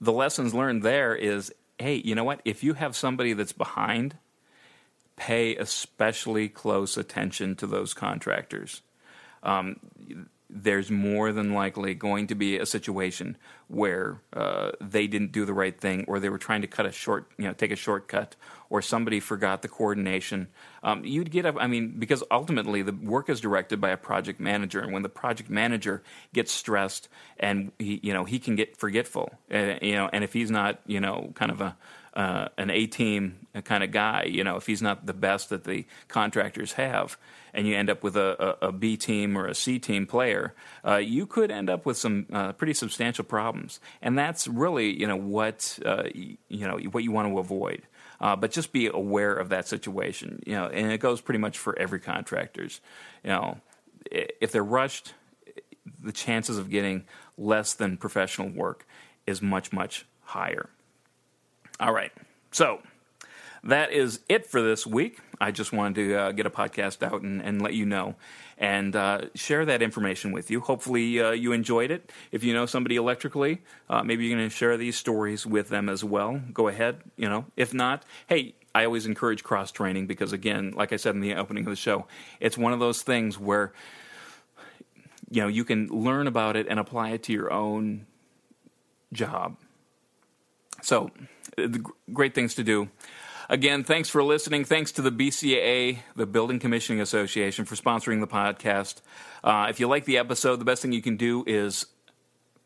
the 0.00 0.12
lessons 0.12 0.54
learned 0.54 0.82
there 0.82 1.14
is, 1.14 1.52
hey, 1.78 1.96
you 1.96 2.14
know 2.14 2.24
what? 2.24 2.40
If 2.44 2.62
you 2.62 2.74
have 2.74 2.96
somebody 2.96 3.32
that's 3.32 3.52
behind, 3.52 4.16
pay 5.20 5.54
especially 5.54 6.48
close 6.48 6.96
attention 6.96 7.54
to 7.54 7.66
those 7.66 7.92
contractors. 7.92 8.80
Um, 9.42 9.76
there's 10.48 10.90
more 10.90 11.30
than 11.30 11.52
likely 11.52 11.94
going 11.94 12.26
to 12.28 12.34
be 12.34 12.58
a 12.58 12.64
situation 12.64 13.36
where 13.68 14.22
uh, 14.32 14.70
they 14.80 15.06
didn't 15.06 15.30
do 15.30 15.44
the 15.44 15.52
right 15.52 15.78
thing, 15.78 16.06
or 16.08 16.20
they 16.20 16.30
were 16.30 16.38
trying 16.38 16.62
to 16.62 16.66
cut 16.66 16.86
a 16.86 16.90
short, 16.90 17.30
you 17.36 17.44
know, 17.44 17.52
take 17.52 17.70
a 17.70 17.76
shortcut, 17.76 18.34
or 18.70 18.80
somebody 18.80 19.20
forgot 19.20 19.60
the 19.60 19.68
coordination. 19.68 20.48
Um, 20.82 21.04
you'd 21.04 21.30
get 21.30 21.44
up. 21.44 21.56
I 21.60 21.66
mean, 21.66 21.96
because 21.98 22.24
ultimately 22.30 22.80
the 22.80 22.92
work 22.92 23.28
is 23.28 23.42
directed 23.42 23.78
by 23.78 23.90
a 23.90 23.98
project 23.98 24.40
manager, 24.40 24.80
and 24.80 24.90
when 24.90 25.02
the 25.02 25.10
project 25.10 25.50
manager 25.50 26.02
gets 26.32 26.50
stressed 26.50 27.08
and 27.38 27.72
he, 27.78 28.00
you 28.02 28.14
know, 28.14 28.24
he 28.24 28.38
can 28.38 28.56
get 28.56 28.78
forgetful, 28.78 29.30
uh, 29.52 29.74
you 29.82 29.94
know, 29.96 30.08
and 30.14 30.24
if 30.24 30.32
he's 30.32 30.50
not, 30.50 30.80
you 30.86 30.98
know, 30.98 31.30
kind 31.34 31.52
of 31.52 31.60
a 31.60 31.76
uh, 32.14 32.48
an 32.58 32.70
A 32.70 32.86
team 32.86 33.46
kind 33.64 33.84
of 33.84 33.90
guy, 33.90 34.24
you 34.24 34.44
know, 34.44 34.56
if 34.56 34.66
he's 34.66 34.82
not 34.82 35.06
the 35.06 35.12
best 35.12 35.50
that 35.50 35.64
the 35.64 35.86
contractors 36.08 36.72
have, 36.72 37.16
and 37.52 37.66
you 37.66 37.76
end 37.76 37.90
up 37.90 38.02
with 38.02 38.16
a, 38.16 38.58
a, 38.62 38.68
a 38.68 38.72
B 38.72 38.96
team 38.96 39.36
or 39.36 39.46
a 39.46 39.54
C 39.54 39.78
team 39.78 40.06
player, 40.06 40.54
uh, 40.86 40.96
you 40.96 41.26
could 41.26 41.50
end 41.50 41.68
up 41.68 41.84
with 41.84 41.96
some 41.96 42.26
uh, 42.32 42.52
pretty 42.52 42.74
substantial 42.74 43.24
problems. 43.24 43.80
And 44.00 44.16
that's 44.18 44.46
really, 44.46 44.90
you 44.98 45.06
know, 45.06 45.16
what 45.16 45.78
uh, 45.84 46.04
you 46.14 46.66
know 46.66 46.78
what 46.90 47.04
you 47.04 47.12
want 47.12 47.28
to 47.28 47.38
avoid. 47.38 47.82
Uh, 48.20 48.36
but 48.36 48.50
just 48.50 48.70
be 48.70 48.86
aware 48.86 49.32
of 49.32 49.48
that 49.48 49.66
situation, 49.66 50.42
you 50.46 50.52
know, 50.52 50.66
and 50.66 50.92
it 50.92 50.98
goes 50.98 51.22
pretty 51.22 51.38
much 51.38 51.56
for 51.56 51.78
every 51.78 51.98
contractors. 51.98 52.82
You 53.24 53.30
know, 53.30 53.60
if 54.10 54.52
they're 54.52 54.62
rushed, 54.62 55.14
the 56.02 56.12
chances 56.12 56.58
of 56.58 56.68
getting 56.68 57.04
less 57.38 57.72
than 57.72 57.96
professional 57.96 58.48
work 58.48 58.86
is 59.26 59.40
much 59.40 59.72
much 59.72 60.06
higher. 60.22 60.68
All 61.80 61.94
right, 61.94 62.12
so 62.50 62.80
that 63.64 63.90
is 63.90 64.20
it 64.28 64.44
for 64.44 64.60
this 64.60 64.86
week. 64.86 65.18
I 65.40 65.50
just 65.50 65.72
wanted 65.72 65.94
to 65.94 66.14
uh, 66.14 66.32
get 66.32 66.44
a 66.44 66.50
podcast 66.50 67.02
out 67.02 67.22
and, 67.22 67.40
and, 67.40 67.62
let 67.62 67.72
you 67.72 67.86
know 67.86 68.16
and 68.58 68.94
uh, 68.94 69.22
share 69.34 69.64
that 69.64 69.80
information 69.80 70.30
with 70.30 70.50
you. 70.50 70.60
Hopefully, 70.60 71.18
uh, 71.18 71.30
you 71.30 71.52
enjoyed 71.52 71.90
it. 71.90 72.12
If 72.32 72.44
you 72.44 72.52
know 72.52 72.66
somebody 72.66 72.96
electrically, 72.96 73.62
uh, 73.88 74.02
maybe 74.02 74.26
you're 74.26 74.36
going 74.36 74.46
to 74.46 74.54
share 74.54 74.76
these 74.76 74.98
stories 74.98 75.46
with 75.46 75.70
them 75.70 75.88
as 75.88 76.04
well. 76.04 76.42
Go 76.52 76.68
ahead, 76.68 77.00
you 77.16 77.30
know. 77.30 77.46
If 77.56 77.72
not, 77.72 78.02
hey, 78.26 78.54
I 78.74 78.84
always 78.84 79.06
encourage 79.06 79.42
cross 79.42 79.72
training 79.72 80.06
because, 80.06 80.34
again, 80.34 80.74
like 80.76 80.92
I 80.92 80.96
said 80.96 81.14
in 81.14 81.22
the 81.22 81.34
opening 81.34 81.64
of 81.64 81.70
the 81.70 81.76
show, 81.76 82.06
it's 82.40 82.58
one 82.58 82.74
of 82.74 82.78
those 82.78 83.00
things 83.00 83.38
where 83.38 83.72
you 85.30 85.40
know 85.40 85.48
you 85.48 85.64
can 85.64 85.88
learn 85.88 86.26
about 86.26 86.56
it 86.56 86.66
and 86.68 86.78
apply 86.78 87.12
it 87.12 87.22
to 87.22 87.32
your 87.32 87.50
own 87.50 88.04
job. 89.14 89.56
So, 90.82 91.10
great 92.12 92.34
things 92.34 92.54
to 92.54 92.64
do. 92.64 92.88
Again, 93.48 93.82
thanks 93.82 94.08
for 94.08 94.22
listening. 94.22 94.64
Thanks 94.64 94.92
to 94.92 95.02
the 95.02 95.10
BCAA, 95.10 95.98
the 96.14 96.26
Building 96.26 96.60
Commissioning 96.60 97.00
Association, 97.00 97.64
for 97.64 97.74
sponsoring 97.74 98.20
the 98.20 98.28
podcast. 98.28 99.00
Uh, 99.42 99.66
if 99.68 99.80
you 99.80 99.88
like 99.88 100.04
the 100.04 100.18
episode, 100.18 100.60
the 100.60 100.64
best 100.64 100.82
thing 100.82 100.92
you 100.92 101.02
can 101.02 101.16
do 101.16 101.42
is 101.46 101.86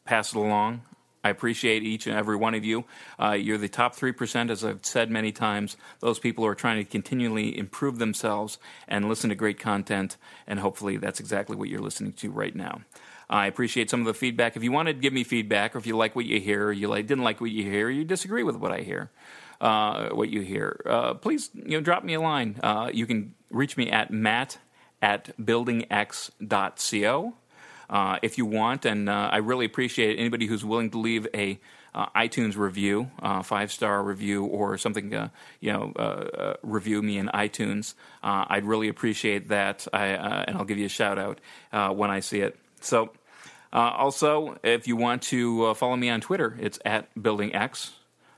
pass 0.04 0.34
it 0.34 0.36
along. 0.36 0.82
I 1.24 1.30
appreciate 1.30 1.82
each 1.82 2.06
and 2.06 2.14
every 2.14 2.36
one 2.36 2.54
of 2.54 2.66
you. 2.66 2.84
Uh, 3.18 3.30
you're 3.30 3.56
the 3.56 3.66
top 3.66 3.96
3%, 3.96 4.50
as 4.50 4.62
I've 4.62 4.84
said 4.84 5.10
many 5.10 5.32
times. 5.32 5.78
Those 6.00 6.18
people 6.18 6.44
who 6.44 6.50
are 6.50 6.54
trying 6.54 6.84
to 6.84 6.90
continually 6.90 7.56
improve 7.56 7.98
themselves 7.98 8.58
and 8.86 9.08
listen 9.08 9.30
to 9.30 9.34
great 9.34 9.58
content, 9.58 10.18
and 10.46 10.60
hopefully 10.60 10.98
that's 10.98 11.18
exactly 11.18 11.56
what 11.56 11.70
you're 11.70 11.80
listening 11.80 12.12
to 12.12 12.30
right 12.30 12.54
now. 12.54 12.82
I 13.28 13.46
appreciate 13.46 13.90
some 13.90 14.00
of 14.00 14.06
the 14.06 14.14
feedback. 14.14 14.56
If 14.56 14.62
you 14.62 14.72
want 14.72 14.88
to 14.88 14.94
give 14.94 15.12
me 15.12 15.24
feedback, 15.24 15.74
or 15.74 15.78
if 15.78 15.86
you 15.86 15.96
like 15.96 16.14
what 16.14 16.26
you 16.26 16.40
hear, 16.40 16.66
or 16.66 16.72
you 16.72 16.88
like, 16.88 17.06
didn't 17.06 17.24
like 17.24 17.40
what 17.40 17.50
you 17.50 17.64
hear, 17.64 17.86
or 17.86 17.90
you 17.90 18.04
disagree 18.04 18.42
with 18.42 18.56
what 18.56 18.72
I 18.72 18.80
hear, 18.80 19.10
uh, 19.60 20.10
what 20.10 20.28
you 20.28 20.42
hear, 20.42 20.80
uh, 20.86 21.14
please 21.14 21.50
you 21.54 21.78
know 21.78 21.80
drop 21.80 22.04
me 22.04 22.14
a 22.14 22.20
line. 22.20 22.60
Uh, 22.62 22.90
you 22.92 23.06
can 23.06 23.34
reach 23.50 23.76
me 23.76 23.90
at 23.90 24.10
matt 24.10 24.58
at 25.00 25.36
buildingx.co 25.38 27.34
uh, 27.90 28.18
if 28.22 28.38
you 28.38 28.46
want, 28.46 28.84
and 28.84 29.08
uh, 29.08 29.28
I 29.32 29.38
really 29.38 29.66
appreciate 29.66 30.18
anybody 30.18 30.46
who's 30.46 30.64
willing 30.64 30.90
to 30.90 30.98
leave 30.98 31.26
a 31.34 31.58
uh, 31.94 32.06
iTunes 32.16 32.56
review, 32.56 33.10
five 33.44 33.70
star 33.70 34.02
review, 34.02 34.44
or 34.44 34.76
something, 34.76 35.12
you 35.60 35.72
know, 35.72 36.56
review 36.62 37.00
me 37.02 37.18
in 37.18 37.28
iTunes. 37.28 37.94
I'd 38.22 38.64
really 38.64 38.88
appreciate 38.88 39.48
that, 39.48 39.86
I, 39.92 40.06
and 40.06 40.56
I'll 40.56 40.64
give 40.64 40.78
you 40.78 40.86
a 40.86 40.88
shout 40.88 41.18
out 41.18 41.40
when 41.94 42.10
I 42.10 42.18
see 42.18 42.40
it. 42.40 42.58
So. 42.84 43.10
also, 43.72 44.56
if 44.62 44.86
you 44.86 44.94
want 44.94 45.20
to 45.22 45.74
follow 45.74 45.96
me 45.96 46.08
on 46.08 46.20
Twitter, 46.20 46.56
it's 46.60 46.78
at 46.84 47.12
BuildingX. 47.16 47.90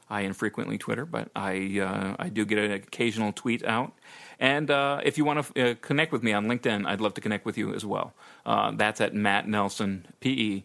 I 0.09 0.21
infrequently 0.21 0.79
Twitter, 0.79 1.05
but 1.05 1.31
I 1.35 1.81
uh, 1.81 2.17
I 2.19 2.29
do 2.29 2.45
get 2.45 2.59
an 2.59 2.71
occasional 2.73 3.33
tweet 3.33 3.65
out. 3.65 3.93
And 4.39 4.71
uh, 4.71 5.01
if 5.03 5.19
you 5.19 5.25
want 5.25 5.55
to 5.55 5.71
uh, 5.71 5.75
connect 5.81 6.13
with 6.13 6.23
me 6.23 6.33
on 6.33 6.47
LinkedIn, 6.47 6.87
I'd 6.87 7.01
love 7.01 7.15
to 7.15 7.21
connect 7.21 7.45
with 7.45 7.59
you 7.59 7.75
as 7.75 7.85
well. 7.85 8.15
Uh, 8.45 8.73
that's 8.73 9.01
at 9.01 9.15
Matt 9.15 9.49
Nelson 9.49 10.07
PE 10.21 10.63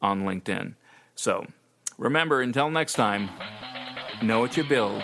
on 0.00 0.24
LinkedIn. 0.24 0.74
So 1.14 1.46
remember, 1.98 2.40
until 2.40 2.70
next 2.70 2.92
time, 2.92 3.30
know 4.22 4.40
what 4.40 4.56
you 4.56 4.64
build 4.64 5.02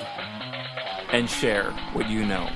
and 1.12 1.28
share 1.28 1.72
what 1.92 2.08
you 2.08 2.24
know. 2.24 2.48